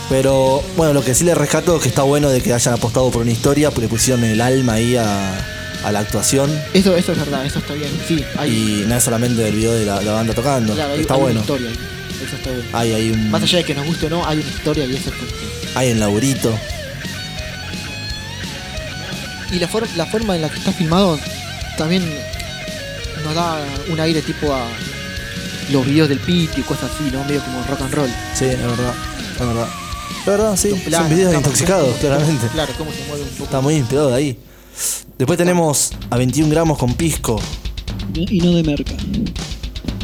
Pero 0.09 0.63
bueno, 0.77 0.93
lo 0.93 1.03
que 1.03 1.15
sí 1.15 1.25
le 1.25 1.35
rescato 1.35 1.77
es 1.77 1.83
que 1.83 1.89
está 1.89 2.03
bueno 2.03 2.29
de 2.29 2.43
que 2.43 2.53
hayan 2.53 2.75
apostado 2.75 3.11
por 3.11 3.23
una 3.23 3.31
historia, 3.31 3.71
porque 3.71 3.89
pusieron 3.89 4.23
el 4.25 4.41
alma 4.41 4.75
ahí 4.75 4.97
a, 4.97 5.54
a 5.85 5.93
la 5.93 6.01
actuación. 6.01 6.51
Eso, 6.73 6.97
eso 6.97 7.13
es 7.13 7.19
verdad, 7.19 7.45
eso 7.47 7.59
está 7.59 7.75
bien. 7.75 7.91
Sí, 8.09 8.25
hay, 8.39 8.51
Y 8.83 8.85
no 8.87 8.95
es 8.97 9.05
solamente 9.05 9.47
el 9.49 9.55
video 9.55 9.73
de 9.75 9.85
la, 9.85 10.01
la 10.03 10.13
banda 10.13 10.35
tocando, 10.35 10.75
claro, 10.75 10.95
hay- 10.95 11.01
está 11.01 11.15
hay 11.15 11.21
bueno. 11.21 11.33
una 11.35 11.41
historia 11.43 11.69
ahí. 11.71 11.79
Eso 12.27 12.37
está 12.37 12.51
bueno. 12.51 12.65
Hay, 12.73 12.93
hay 12.93 13.11
un, 13.11 13.31
Más 13.31 13.43
allá 13.43 13.59
de 13.59 13.65
que 13.65 13.75
nos 13.75 13.87
guste 13.87 14.07
o 14.07 14.11
no, 14.11 14.27
hay 14.27 14.39
una 14.39 14.49
historia 14.49 14.85
y 14.87 14.97
eso 14.97 15.11
es 15.11 15.17
porque- 15.17 15.35
hay 15.75 15.93
un 15.93 16.01
laburito. 16.01 16.59
Y 19.51 19.59
la, 19.59 19.69
for- 19.69 19.89
la 19.97 20.07
forma 20.07 20.35
en 20.37 20.43
la 20.43 20.49
que 20.49 20.59
está 20.59 20.73
filmado 20.73 21.19
también 21.79 22.03
nos 23.25 23.35
da 23.35 23.59
un 23.89 24.01
aire 24.01 24.21
tipo 24.23 24.53
a 24.53 24.67
los 25.71 25.87
videos 25.87 26.09
del 26.09 26.19
Piti 26.19 26.61
y 26.61 26.65
cosas 26.65 26.91
así, 26.95 27.11
¿no? 27.13 27.23
Medio 27.25 27.43
como 27.43 27.63
rock 27.65 27.81
and 27.83 27.95
roll. 27.95 28.11
Sí, 28.35 28.47
es 28.47 28.59
verdad, 28.61 28.95
es 29.35 29.39
verdad. 29.47 29.69
Es 30.21 30.27
verdad, 30.27 30.57
sí, 30.57 30.71
Son 30.91 31.09
videos 31.09 31.35
intoxicados, 31.35 31.97
claramente. 31.99 32.47
Claro, 32.49 32.73
cómo 32.79 32.91
se 32.93 33.05
mueve 33.07 33.23
un 33.23 33.29
poco. 33.31 33.45
Está 33.45 33.61
muy 33.61 33.75
inspirado 33.77 34.11
de 34.11 34.17
ahí. 34.17 34.39
Después 35.19 35.39
tenemos 35.39 35.93
a 36.11 36.17
21 36.17 36.51
gramos 36.51 36.79
con 36.79 36.95
pisco. 36.95 37.41
Y 38.15 38.41
no 38.41 38.53
de 38.53 38.63
merca. 38.65 38.95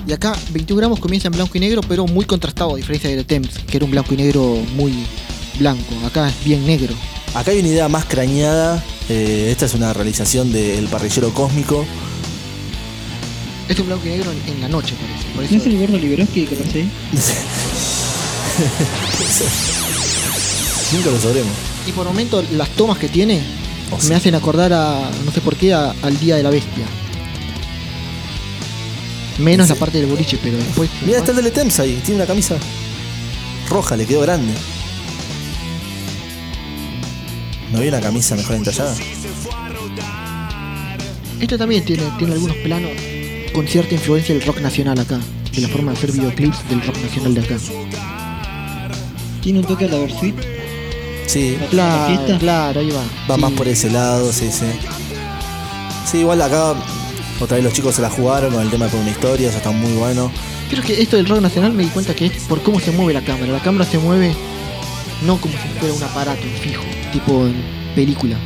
Y 0.06 0.12
acá 0.12 0.36
21 0.52 0.78
gramos 0.78 1.00
comienza 1.00 1.28
en 1.28 1.32
blanco 1.32 1.56
y 1.56 1.60
negro, 1.60 1.80
pero 1.86 2.06
muy 2.06 2.24
contrastado, 2.24 2.74
a 2.74 2.76
diferencia 2.76 3.10
de 3.10 3.16
The 3.22 3.24
Thames, 3.24 3.58
que 3.66 3.76
era 3.76 3.84
un 3.84 3.90
blanco 3.90 4.14
y 4.14 4.18
negro 4.18 4.58
muy 4.76 4.92
blanco. 5.58 5.94
Acá 6.06 6.28
es 6.28 6.44
bien 6.44 6.64
negro. 6.66 6.94
Acá 7.34 7.50
hay 7.50 7.58
una 7.58 7.68
idea 7.68 7.88
más 7.88 8.04
crañada. 8.04 8.82
eh, 9.08 9.48
esta 9.50 9.66
es 9.66 9.74
una 9.74 9.92
realización 9.92 10.52
del 10.52 10.86
parrillero 10.86 11.34
cósmico. 11.34 11.84
Es 13.68 13.78
un 13.78 13.86
blanco 13.86 14.06
y 14.06 14.10
negro 14.10 14.30
en, 14.32 14.54
en 14.54 14.60
la 14.60 14.68
noche, 14.68 14.94
parece. 14.94 15.24
Por 15.34 15.36
¿No 15.36 15.42
es 15.42 15.52
eso, 15.52 15.68
el 15.68 15.78
gordo 15.78 15.98
Liberoski 15.98 16.46
que 16.46 16.54
ahí? 16.54 16.90
Nunca 20.92 21.10
lo 21.10 21.20
sabremos. 21.20 21.52
Y 21.86 21.92
por 21.92 22.06
momento 22.06 22.42
las 22.52 22.68
tomas 22.70 22.98
que 22.98 23.08
tiene 23.08 23.40
Oh, 23.92 23.96
me 23.96 24.02
sí. 24.02 24.12
hacen 24.14 24.34
acordar 24.34 24.72
a, 24.72 25.10
no 25.24 25.32
sé 25.32 25.40
por 25.40 25.56
qué, 25.56 25.72
a- 25.74 25.94
al 26.02 26.18
Día 26.20 26.36
de 26.36 26.42
la 26.42 26.50
Bestia. 26.50 26.84
Menos 29.38 29.66
Sí. 29.68 29.72
la 29.72 29.78
parte 29.78 29.98
del 29.98 30.06
boliche, 30.10 30.38
pero 30.42 30.56
después... 30.58 30.90
Mira, 31.04 31.18
está 31.18 31.30
el 31.30 31.38
de 31.38 31.42
Letems 31.44 31.80
ahí, 31.80 32.00
tiene 32.04 32.16
una 32.20 32.26
camisa 32.26 32.56
roja, 33.68 33.96
le 33.96 34.04
quedó 34.06 34.20
grande. 34.20 34.52
¿No 37.72 37.78
había 37.78 37.90
una 37.90 38.00
camisa 38.00 38.34
mejor 38.36 38.56
entallada? 38.56 38.94
Este 41.40 41.56
también 41.56 41.84
tiene, 41.84 42.02
tiene 42.18 42.34
algunos 42.34 42.56
planos 42.58 42.90
con 43.54 43.66
cierta 43.66 43.94
influencia 43.94 44.34
del 44.34 44.44
rock 44.44 44.60
nacional 44.60 44.98
acá. 45.00 45.18
De 45.54 45.62
la 45.62 45.68
forma 45.68 45.92
de 45.92 45.98
hacer 45.98 46.12
videoclips 46.12 46.68
del 46.68 46.82
rock 46.86 46.96
nacional 46.98 47.34
de 47.34 47.40
acá. 47.40 47.56
Tiene 49.42 49.60
un 49.60 49.64
toque 49.64 49.86
a 49.86 49.88
la 49.88 49.98
Versuit. 49.98 50.34
Sí, 51.30 51.56
¿La 51.60 51.66
Claro, 51.68 52.06
fiesta? 52.16 52.38
claro, 52.38 52.80
ahí 52.80 52.90
va. 52.90 53.02
va 53.30 53.34
Sí. 53.36 53.40
más 53.40 53.52
por 53.52 53.68
ese 53.68 53.90
lado, 53.90 54.32
sí, 54.32 54.48
sí. 54.50 54.64
Sí, 56.10 56.18
igual 56.18 56.42
acá 56.42 56.74
otra 57.40 57.56
vez 57.56 57.64
los 57.64 57.72
chicos 57.72 57.94
se 57.94 58.02
la 58.02 58.10
jugaron 58.10 58.52
con 58.52 58.62
el 58.62 58.70
tema 58.70 58.88
de 58.88 58.96
una 58.98 59.10
historia, 59.10 59.48
eso 59.48 59.58
está 59.58 59.70
muy 59.70 59.92
bueno. 59.92 60.30
Creo 60.70 60.82
que 60.82 61.00
esto 61.00 61.16
del 61.16 61.26
rock 61.26 61.40
nacional 61.40 61.72
me 61.72 61.84
di 61.84 61.88
cuenta 61.90 62.14
que 62.14 62.26
es 62.26 62.32
por 62.48 62.62
cómo 62.62 62.80
se 62.80 62.90
mueve 62.92 63.12
la 63.14 63.22
cámara. 63.22 63.52
La 63.52 63.60
cámara 63.62 63.84
se 63.84 63.98
mueve 63.98 64.34
no 65.24 65.36
como 65.40 65.54
si 65.54 65.78
fuera 65.78 65.94
un 65.94 66.02
aparato 66.02 66.42
fijo, 66.62 66.82
tipo 67.12 67.46
en 67.46 67.54
película. 67.94 68.36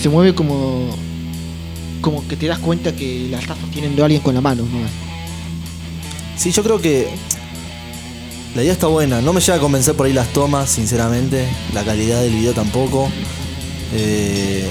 Se 0.00 0.08
mueve 0.08 0.34
como 0.34 0.88
como 2.00 2.26
que 2.26 2.34
te 2.36 2.46
das 2.46 2.58
cuenta 2.58 2.92
que 2.96 3.28
la 3.30 3.38
estás 3.38 3.58
sosteniendo 3.58 4.02
a 4.02 4.06
alguien 4.06 4.22
con 4.22 4.34
la 4.34 4.40
mano, 4.40 4.62
¿no? 4.62 4.78
Sí, 6.36 6.50
yo 6.50 6.62
creo 6.62 6.80
que 6.80 7.08
la 8.54 8.62
idea 8.62 8.72
está 8.72 8.86
buena. 8.86 9.20
No 9.20 9.32
me 9.32 9.40
llega 9.40 9.56
a 9.56 9.60
convencer 9.60 9.94
por 9.94 10.06
ahí 10.06 10.12
las 10.12 10.32
tomas, 10.32 10.70
sinceramente. 10.70 11.46
La 11.72 11.84
calidad 11.84 12.22
del 12.22 12.34
video 12.34 12.52
tampoco. 12.52 13.10
Eh, 13.94 14.68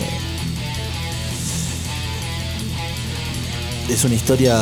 es 3.89 4.03
una 4.03 4.15
historia 4.15 4.57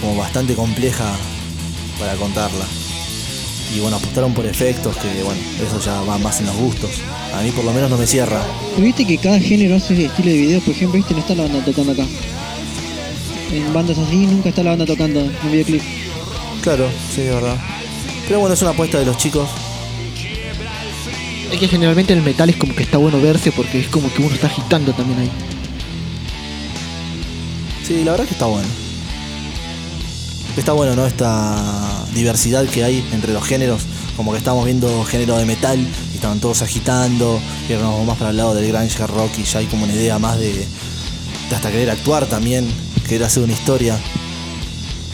como 0.00 0.16
bastante 0.16 0.54
compleja 0.54 1.12
para 1.98 2.14
contarla. 2.14 2.64
Y 3.74 3.78
bueno, 3.78 3.98
apostaron 3.98 4.34
por 4.34 4.46
efectos 4.46 4.96
que, 4.96 5.22
bueno, 5.22 5.40
eso 5.64 5.78
ya 5.78 6.00
va 6.02 6.18
más 6.18 6.40
en 6.40 6.46
los 6.46 6.56
gustos. 6.56 6.90
A 7.34 7.42
mí 7.42 7.50
por 7.52 7.64
lo 7.64 7.72
menos 7.72 7.90
no 7.90 7.96
me 7.96 8.06
cierra. 8.06 8.42
Viste 8.76 9.06
que 9.06 9.18
cada 9.18 9.38
género 9.38 9.76
hace 9.76 10.06
estilo 10.06 10.30
de 10.30 10.38
video, 10.38 10.60
por 10.60 10.74
ejemplo, 10.74 10.96
viste, 10.96 11.14
no 11.14 11.20
está 11.20 11.34
la 11.34 11.44
banda 11.44 11.64
tocando 11.64 11.92
acá. 11.92 12.04
En 13.52 13.72
bandas 13.72 13.98
así 13.98 14.26
nunca 14.26 14.48
está 14.48 14.62
la 14.62 14.70
banda 14.70 14.86
tocando 14.86 15.20
en 15.20 15.52
videoclip. 15.52 15.82
Claro, 16.62 16.88
sí, 17.14 17.22
es 17.22 17.34
verdad. 17.34 17.56
Pero 18.30 18.38
bueno, 18.38 18.54
es 18.54 18.62
una 18.62 18.70
apuesta 18.70 18.96
de 18.96 19.04
los 19.04 19.16
chicos. 19.16 19.50
Es 21.50 21.58
que 21.58 21.66
generalmente 21.66 22.12
en 22.12 22.20
el 22.20 22.24
metal 22.24 22.48
es 22.48 22.54
como 22.54 22.76
que 22.76 22.84
está 22.84 22.96
bueno 22.96 23.20
verse 23.20 23.50
porque 23.50 23.80
es 23.80 23.88
como 23.88 24.08
que 24.14 24.22
uno 24.22 24.32
está 24.32 24.46
agitando 24.46 24.92
también 24.92 25.18
ahí. 25.18 25.30
Sí, 27.84 28.04
la 28.04 28.12
verdad 28.12 28.26
que 28.26 28.34
está 28.34 28.46
bueno. 28.46 28.68
Está 30.56 30.70
bueno, 30.70 30.94
¿no? 30.94 31.08
Esta 31.08 32.06
diversidad 32.14 32.64
que 32.66 32.84
hay 32.84 33.04
entre 33.10 33.32
los 33.32 33.42
géneros. 33.42 33.82
Como 34.16 34.30
que 34.30 34.38
estamos 34.38 34.64
viendo 34.64 35.02
género 35.06 35.36
de 35.36 35.44
metal 35.44 35.80
y 35.80 36.14
estaban 36.14 36.38
todos 36.38 36.62
agitando. 36.62 37.40
Y 37.68 37.72
ahora 37.72 37.86
nos 37.86 37.94
vamos 37.94 38.06
más 38.06 38.18
para 38.18 38.30
el 38.30 38.36
lado 38.36 38.54
del 38.54 38.70
grunge 38.70 39.08
rock 39.08 39.32
y 39.40 39.42
ya 39.42 39.58
hay 39.58 39.66
como 39.66 39.82
una 39.82 39.92
idea 39.92 40.20
más 40.20 40.38
de, 40.38 40.52
de 40.54 41.56
hasta 41.56 41.68
querer 41.72 41.90
actuar 41.90 42.26
también, 42.26 42.72
querer 43.08 43.24
hacer 43.24 43.42
una 43.42 43.54
historia. 43.54 43.98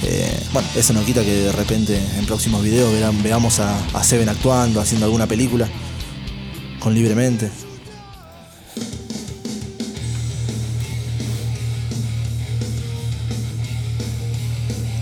Eh, 0.02 0.40
bueno, 0.52 0.68
eso 0.76 0.92
no 0.92 1.04
quita 1.04 1.22
que 1.24 1.32
de 1.34 1.52
repente 1.52 1.98
en 2.18 2.26
próximos 2.26 2.62
videos 2.62 2.92
verán- 2.92 3.22
veamos 3.22 3.58
a, 3.60 3.76
a 3.94 4.04
Seven 4.04 4.28
actuando, 4.28 4.80
haciendo 4.80 5.06
alguna 5.06 5.26
película. 5.26 5.68
Con 6.80 6.94
libremente. 6.94 7.50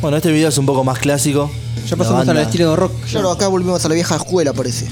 Bueno, 0.01 0.19
este 0.19 0.31
video 0.33 0.49
es 0.49 0.59
un 0.59 0.67
poco 0.67 0.85
más 0.85 0.99
clásico. 0.99 1.51
Ya 1.89 1.97
pasamos 1.97 2.29
al 2.29 2.37
estilo 2.39 2.71
de 2.71 2.77
rock. 2.77 2.93
Claro, 3.11 3.31
acá 3.31 3.49
volvimos 3.49 3.85
a 3.85 3.89
la 3.89 3.95
vieja 3.95 4.17
escuela, 4.17 4.53
parece. 4.53 4.87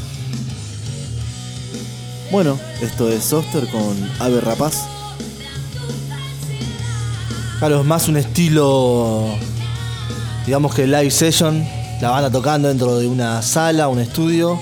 Bueno, 2.30 2.58
esto 2.80 3.10
es 3.10 3.24
Soster 3.24 3.68
con 3.68 3.94
Ave 4.18 4.40
Rapaz. 4.40 4.84
Claro, 7.58 7.80
es 7.80 7.86
más 7.86 8.08
un 8.08 8.16
estilo, 8.16 9.26
digamos 10.46 10.74
que 10.74 10.86
live 10.86 11.10
session. 11.10 11.64
La 12.00 12.10
banda 12.10 12.30
tocando 12.30 12.68
dentro 12.68 12.98
de 12.98 13.06
una 13.06 13.42
sala, 13.42 13.88
un 13.88 14.00
estudio. 14.00 14.58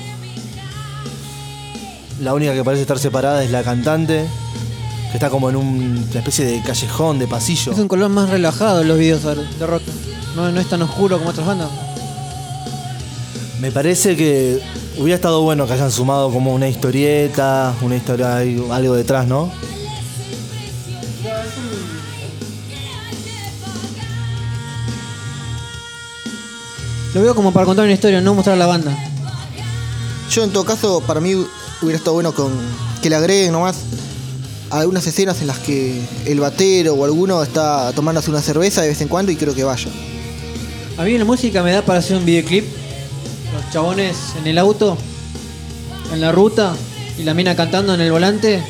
La 2.20 2.34
única 2.34 2.52
que 2.52 2.62
parece 2.62 2.82
estar 2.82 2.98
separada 2.98 3.42
es 3.42 3.50
la 3.50 3.62
cantante, 3.62 4.26
que 5.10 5.16
está 5.16 5.30
como 5.30 5.48
en 5.48 5.56
un- 5.56 6.06
una 6.10 6.18
especie 6.18 6.44
de 6.44 6.60
callejón, 6.62 7.18
de 7.18 7.26
pasillo. 7.26 7.72
Es 7.72 7.78
un 7.78 7.88
color 7.88 8.10
más 8.10 8.28
relajado 8.28 8.82
en 8.82 8.88
los 8.88 8.98
videos 8.98 9.22
de 9.22 9.66
rock. 9.66 9.82
No, 10.36 10.50
no 10.52 10.60
es 10.60 10.68
tan 10.68 10.82
oscuro 10.82 11.16
como 11.18 11.30
otras 11.30 11.46
bandas. 11.46 11.68
Me 13.58 13.70
parece 13.72 14.16
que 14.16 14.60
hubiera 14.98 15.14
estado 15.16 15.40
bueno 15.42 15.66
que 15.66 15.72
hayan 15.72 15.90
sumado 15.90 16.30
como 16.30 16.54
una 16.54 16.68
historieta, 16.68 17.74
una 17.82 17.96
historia, 17.96 18.36
algo 18.36 18.94
detrás, 18.94 19.26
¿no? 19.26 19.50
Lo 27.14 27.22
veo 27.22 27.34
como 27.34 27.52
para 27.52 27.66
contar 27.66 27.84
una 27.84 27.94
historia, 27.94 28.20
no 28.20 28.34
mostrar 28.34 28.56
la 28.56 28.66
banda. 28.66 28.96
Yo 30.30 30.44
en 30.44 30.50
todo 30.50 30.64
caso, 30.64 31.02
para 31.06 31.20
mí 31.20 31.34
hubiera 31.82 31.96
estado 31.96 32.14
bueno 32.14 32.32
con 32.32 32.52
que 33.02 33.10
le 33.10 33.16
agreguen 33.16 33.52
nomás 33.52 33.76
algunas 34.70 35.04
escenas 35.06 35.40
en 35.40 35.48
las 35.48 35.58
que 35.58 36.00
el 36.26 36.38
batero 36.38 36.94
o 36.94 37.04
alguno 37.04 37.42
está 37.42 37.92
tomándose 37.92 38.30
una 38.30 38.40
cerveza 38.40 38.82
de 38.82 38.88
vez 38.88 39.00
en 39.00 39.08
cuando 39.08 39.32
y 39.32 39.36
creo 39.36 39.54
que 39.54 39.64
vaya. 39.64 39.88
A 40.96 41.02
mí 41.02 41.18
la 41.18 41.24
música 41.24 41.62
me 41.62 41.72
da 41.72 41.82
para 41.82 41.98
hacer 41.98 42.16
un 42.16 42.24
videoclip. 42.24 42.64
Los 43.52 43.72
chabones 43.72 44.16
en 44.38 44.46
el 44.46 44.58
auto, 44.58 44.96
en 46.12 46.20
la 46.20 46.30
ruta, 46.30 46.76
y 47.20 47.24
la 47.24 47.34
mina 47.34 47.54
cantando 47.54 47.94
en 47.94 48.00
el 48.00 48.12
volante. 48.12 48.62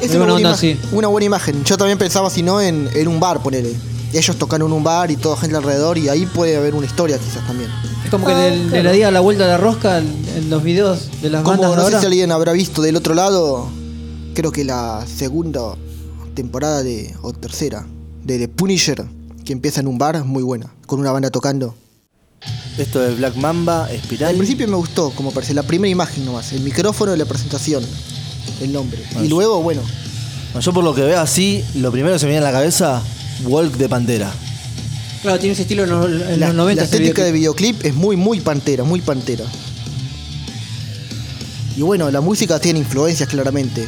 Es 0.00 0.10
una 0.10 0.18
buena 0.18 0.32
buena, 0.32 0.34
onda, 0.34 0.48
imagen, 0.50 0.78
sí. 0.80 0.88
una 0.92 1.08
buena 1.08 1.24
imagen. 1.24 1.64
Yo 1.64 1.76
también 1.76 1.98
pensaba, 1.98 2.30
si 2.30 2.42
no, 2.42 2.60
en, 2.60 2.88
en 2.94 3.08
un 3.08 3.18
bar, 3.18 3.42
ponele. 3.42 3.74
Ellos 4.12 4.36
tocan 4.36 4.60
en 4.62 4.72
un 4.72 4.82
bar 4.82 5.10
y 5.10 5.16
toda 5.16 5.36
gente 5.36 5.56
alrededor 5.56 5.96
y 5.96 6.08
ahí 6.08 6.26
puede 6.26 6.56
haber 6.56 6.74
una 6.74 6.86
historia 6.86 7.16
quizás 7.18 7.46
también. 7.46 7.70
Es 8.04 8.10
como 8.10 8.26
que 8.26 8.32
Ah, 8.32 8.38
del- 8.40 8.64
de, 8.64 8.68
claro. 8.70 8.84
la 8.84 8.92
día 8.92 9.10
la 9.12 9.20
vuelta 9.20 9.44
de 9.44 9.50
la 9.50 9.56
rosca 9.58 9.98
en, 9.98 10.06
en 10.36 10.50
los 10.50 10.62
videos 10.64 11.08
de 11.22 11.30
las 11.30 11.42
Como 11.42 11.58
bandas 11.62 11.76
de 11.76 11.76
no 11.76 11.90
sé 11.96 12.00
si 12.00 12.06
alguien 12.06 12.32
habrá 12.32 12.52
visto 12.52 12.82
del 12.82 12.96
otro 12.96 13.14
lado, 13.14 13.68
creo 14.34 14.50
que 14.50 14.64
la 14.64 15.04
segunda 15.06 15.76
temporada 16.34 16.82
de, 16.82 17.14
o 17.22 17.32
tercera, 17.32 17.86
de 18.24 18.38
The 18.38 18.48
Punisher, 18.48 19.04
que 19.44 19.52
empieza 19.52 19.80
en 19.80 19.86
un 19.86 19.96
bar, 19.98 20.16
es 20.16 20.24
muy 20.24 20.42
buena, 20.42 20.72
con 20.86 20.98
una 20.98 21.12
banda 21.12 21.30
tocando. 21.30 21.74
Esto 22.78 23.04
es 23.06 23.16
Black 23.18 23.36
Mamba, 23.36 23.90
Espiral. 23.92 24.30
Al 24.30 24.36
principio 24.36 24.66
me 24.66 24.76
gustó, 24.76 25.10
como 25.10 25.30
parece, 25.32 25.54
la 25.54 25.62
primera 25.62 25.90
imagen 25.90 26.24
nomás, 26.24 26.52
el 26.52 26.62
micrófono 26.62 27.14
y 27.14 27.18
la 27.18 27.26
presentación, 27.26 27.84
el 28.60 28.72
nombre. 28.72 29.02
Ah, 29.14 29.22
y 29.22 29.28
luego, 29.28 29.62
bueno, 29.62 29.82
Bueno, 30.52 30.60
Yo 30.64 30.72
por 30.72 30.82
lo 30.82 30.94
que 30.94 31.02
veo 31.02 31.20
así, 31.20 31.62
lo 31.76 31.92
primero 31.92 32.14
que 32.14 32.18
se 32.18 32.26
me 32.26 32.32
viene 32.32 32.44
a 32.46 32.50
la 32.50 32.56
cabeza, 32.58 33.02
Walk 33.44 33.76
de 33.76 33.88
Pantera. 33.88 34.32
Claro, 35.22 35.38
tiene 35.38 35.52
ese 35.52 35.62
estilo 35.62 35.84
en 35.84 35.90
los, 35.90 36.06
en 36.30 36.40
la, 36.40 36.46
los 36.48 36.56
90. 36.56 36.80
la 36.82 36.84
estética 36.84 37.24
de 37.24 37.32
videoclip. 37.32 37.84
es 37.84 37.94
muy, 37.94 38.16
muy 38.16 38.40
pantera, 38.40 38.84
muy 38.84 39.00
pantera. 39.00 39.44
Y 41.76 41.82
bueno, 41.82 42.10
la 42.10 42.20
música 42.20 42.58
tiene 42.58 42.78
influencias 42.78 43.28
claramente. 43.28 43.86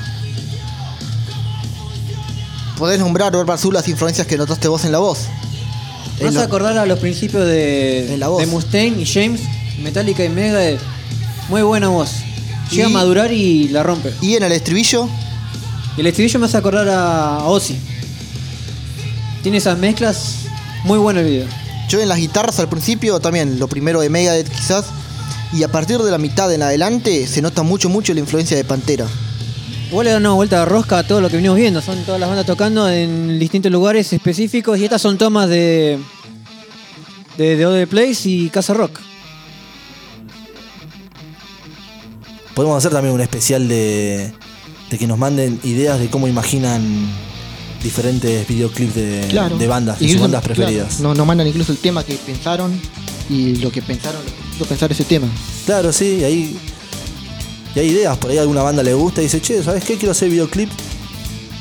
Podés 2.79 2.99
nombrar, 2.99 3.33
Barba 3.33 3.55
Azul, 3.55 3.75
las 3.75 3.89
influencias 3.89 4.27
que 4.27 4.37
notaste 4.37 4.69
vos 4.69 4.85
en 4.85 4.93
la 4.93 4.99
voz. 4.99 5.21
Hace 6.17 6.33
lo- 6.33 6.41
acordar 6.43 6.77
a 6.79 6.87
los 6.87 6.99
principios 6.99 7.47
de, 7.47 8.15
En 8.15 8.21
la 8.21 8.29
voz. 8.29 8.41
de 8.41 8.47
Mustaine 8.47 9.01
y 9.01 9.07
James, 9.07 9.41
Metallica 9.83 10.25
y 10.25 10.29
Mega. 10.29 10.79
Muy 11.49 11.63
buena 11.63 11.89
voz. 11.89 12.11
Llega 12.71 12.89
Y- 12.89 12.91
a 12.91 12.95
madurar 12.95 13.33
y 13.33 13.69
la 13.69 13.83
rompe. 13.83 14.13
Y 14.21 14.35
en 14.35 14.43
el 14.43 14.53
estribillo, 14.53 15.09
el 15.97 16.07
estribillo 16.07 16.39
me 16.41 16.47
hace 16.47 16.57
acordar 16.57 16.89
a 16.89 17.37
a 17.37 17.45
Ozzy. 17.47 17.77
Tiene 19.43 19.59
esas 19.59 19.79
mezclas. 19.79 20.47
Muy 20.85 20.99
bueno 20.99 21.21
el 21.21 21.27
video. 21.27 21.47
yo 21.89 22.01
en 22.01 22.09
las 22.09 22.19
guitarras 22.19 22.59
al 22.59 22.69
principio 22.69 23.21
también, 23.21 23.59
lo 23.59 23.69
primero 23.69 24.01
de 24.01 24.09
Megadeth 24.09 24.49
quizás. 24.49 24.87
Y 25.53 25.65
a 25.65 25.69
partir 25.69 25.99
de 25.99 26.11
la 26.11 26.19
mitad 26.19 26.53
en 26.53 26.63
adelante 26.63 27.27
se 27.27 27.43
nota 27.43 27.63
mucho, 27.63 27.89
mucho 27.89 28.15
la 28.15 28.21
influencia 28.21 28.57
de 28.57 28.65
Pantera. 28.65 29.07
Igual 29.91 30.07
le 30.07 30.13
dan 30.13 30.23
una 30.23 30.33
vuelta 30.33 30.61
de 30.61 30.65
rosca 30.65 30.99
a 30.99 31.07
todo 31.07 31.21
lo 31.21 31.29
que 31.29 31.37
venimos 31.37 31.57
viendo. 31.59 31.83
Son 31.83 32.03
todas 32.05 32.19
las 32.19 32.29
bandas 32.29 32.47
tocando 32.47 32.89
en 32.89 33.39
distintos 33.39 33.71
lugares 33.71 34.11
específicos. 34.13 34.79
Y 34.79 34.85
estas 34.85 35.03
son 35.03 35.19
tomas 35.19 35.49
de. 35.49 35.99
de 37.37 37.57
The 37.57 37.67
Other 37.67 37.89
Place 37.89 38.29
y 38.29 38.49
Casa 38.49 38.73
Rock. 38.73 39.01
Podemos 42.55 42.79
hacer 42.79 42.93
también 42.93 43.15
un 43.15 43.21
especial 43.21 43.69
de, 43.69 44.33
de 44.89 44.99
que 44.99 45.07
nos 45.07 45.19
manden 45.19 45.61
ideas 45.63 45.99
de 45.99 46.09
cómo 46.09 46.29
imaginan 46.29 46.83
diferentes 47.83 48.47
videoclips 48.49 48.95
de, 48.95 49.27
Claro. 49.31 49.57
de 49.59 49.67
bandas, 49.67 49.99
de 49.99 50.09
sus 50.09 50.21
bandas 50.21 50.43
claro, 50.43 50.55
preferidas. 50.55 51.01
no, 51.01 51.15
nos 51.15 51.27
mandan 51.27 51.47
incluso 51.47 51.73
el 51.73 51.79
tema 51.79 52.05
que 52.05 52.15
pensaron 52.15 52.79
y 53.29 53.57
lo 53.57 53.71
que 53.71 53.83
pensaron, 53.83 54.21
lo 54.59 54.65
que 54.65 54.69
pensar 54.69 54.91
ese 54.93 55.05
tema. 55.05 55.27
Claro, 55.67 55.93
sí, 55.93 56.23
ahí 56.25 56.57
Y 57.75 57.79
hay 57.79 57.87
ideas, 57.89 58.19
por 58.19 58.31
ahí 58.31 58.37
a 58.39 58.43
alguna 58.43 58.63
banda 58.63 58.83
le 58.83 58.93
gusta 58.95 59.21
y 59.21 59.25
dice, 59.25 59.41
che, 59.41 59.63
¿sabes 59.63 59.83
qué? 59.85 59.97
Quiero 59.97 60.13
hacer 60.13 60.29
videoclip 60.29 60.69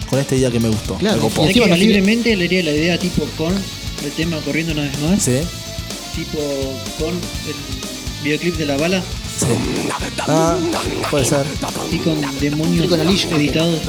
con 0.10 0.20
esta 0.20 0.36
idea 0.36 0.52
que 0.52 0.60
me 0.60 0.68
gustó. 0.68 0.96
Claro, 0.96 1.30
Me 1.38 1.44
y 1.44 1.48
encima 1.48 1.68
libremente 1.78 2.36
le 2.36 2.46
haría 2.46 2.64
la 2.64 2.72
idea 2.72 3.00
tipo 3.00 3.24
con 3.38 3.54
el 3.54 4.12
tema 4.18 4.38
corriendo 4.44 4.74
una 4.74 4.82
vez 4.84 5.00
más. 5.00 5.22
Sí, 5.24 5.38
Tipo 6.16 6.40
con 7.00 7.10
el 7.14 8.24
videoclip 8.26 8.58
de 8.58 8.66
la 8.66 8.76
bala. 8.76 9.02
sí. 9.40 9.46
Ah, 10.28 10.58
puede 11.10 11.24
ser. 11.24 11.46
Así 11.88 11.98
con 12.00 12.20
demonios 12.42 12.88
Con 12.88 13.00
Alicia. 13.00 13.30
editados 13.38 13.80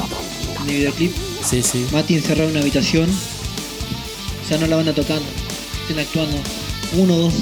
en 0.63 0.69
el 0.69 0.75
videoclip. 0.77 1.13
Sí, 1.47 1.61
sí. 1.61 1.85
Mati 1.91 2.15
encerrado 2.15 2.45
en 2.45 2.51
una 2.51 2.61
habitación. 2.61 3.09
O 3.09 4.47
sea, 4.47 4.57
no 4.57 4.67
la 4.67 4.75
banda 4.75 4.93
tocando. 4.93 5.25
Estén 5.81 5.99
actuando. 5.99 6.37
Uno 6.97 7.15
o 7.15 7.19
dos. 7.19 7.33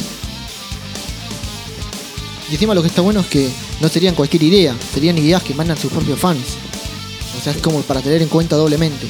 Y 2.50 2.56
encima 2.56 2.76
lo 2.76 2.82
que 2.82 2.90
está 2.90 3.02
bueno 3.02 3.22
es 3.22 3.28
que 3.28 3.50
no 3.80 3.88
serían 3.88 4.14
cualquier 4.14 4.44
idea, 4.44 4.76
serían 4.94 5.18
ideas 5.18 5.42
que 5.42 5.54
mandan 5.54 5.78
sus 5.78 5.92
propios 5.92 6.20
fans. 6.20 6.44
O 7.40 7.42
sea, 7.42 7.54
es 7.54 7.62
como 7.62 7.82
para 7.82 8.02
tener 8.02 8.22
en 8.22 8.28
cuenta 8.28 8.58
doblemente. 8.58 9.08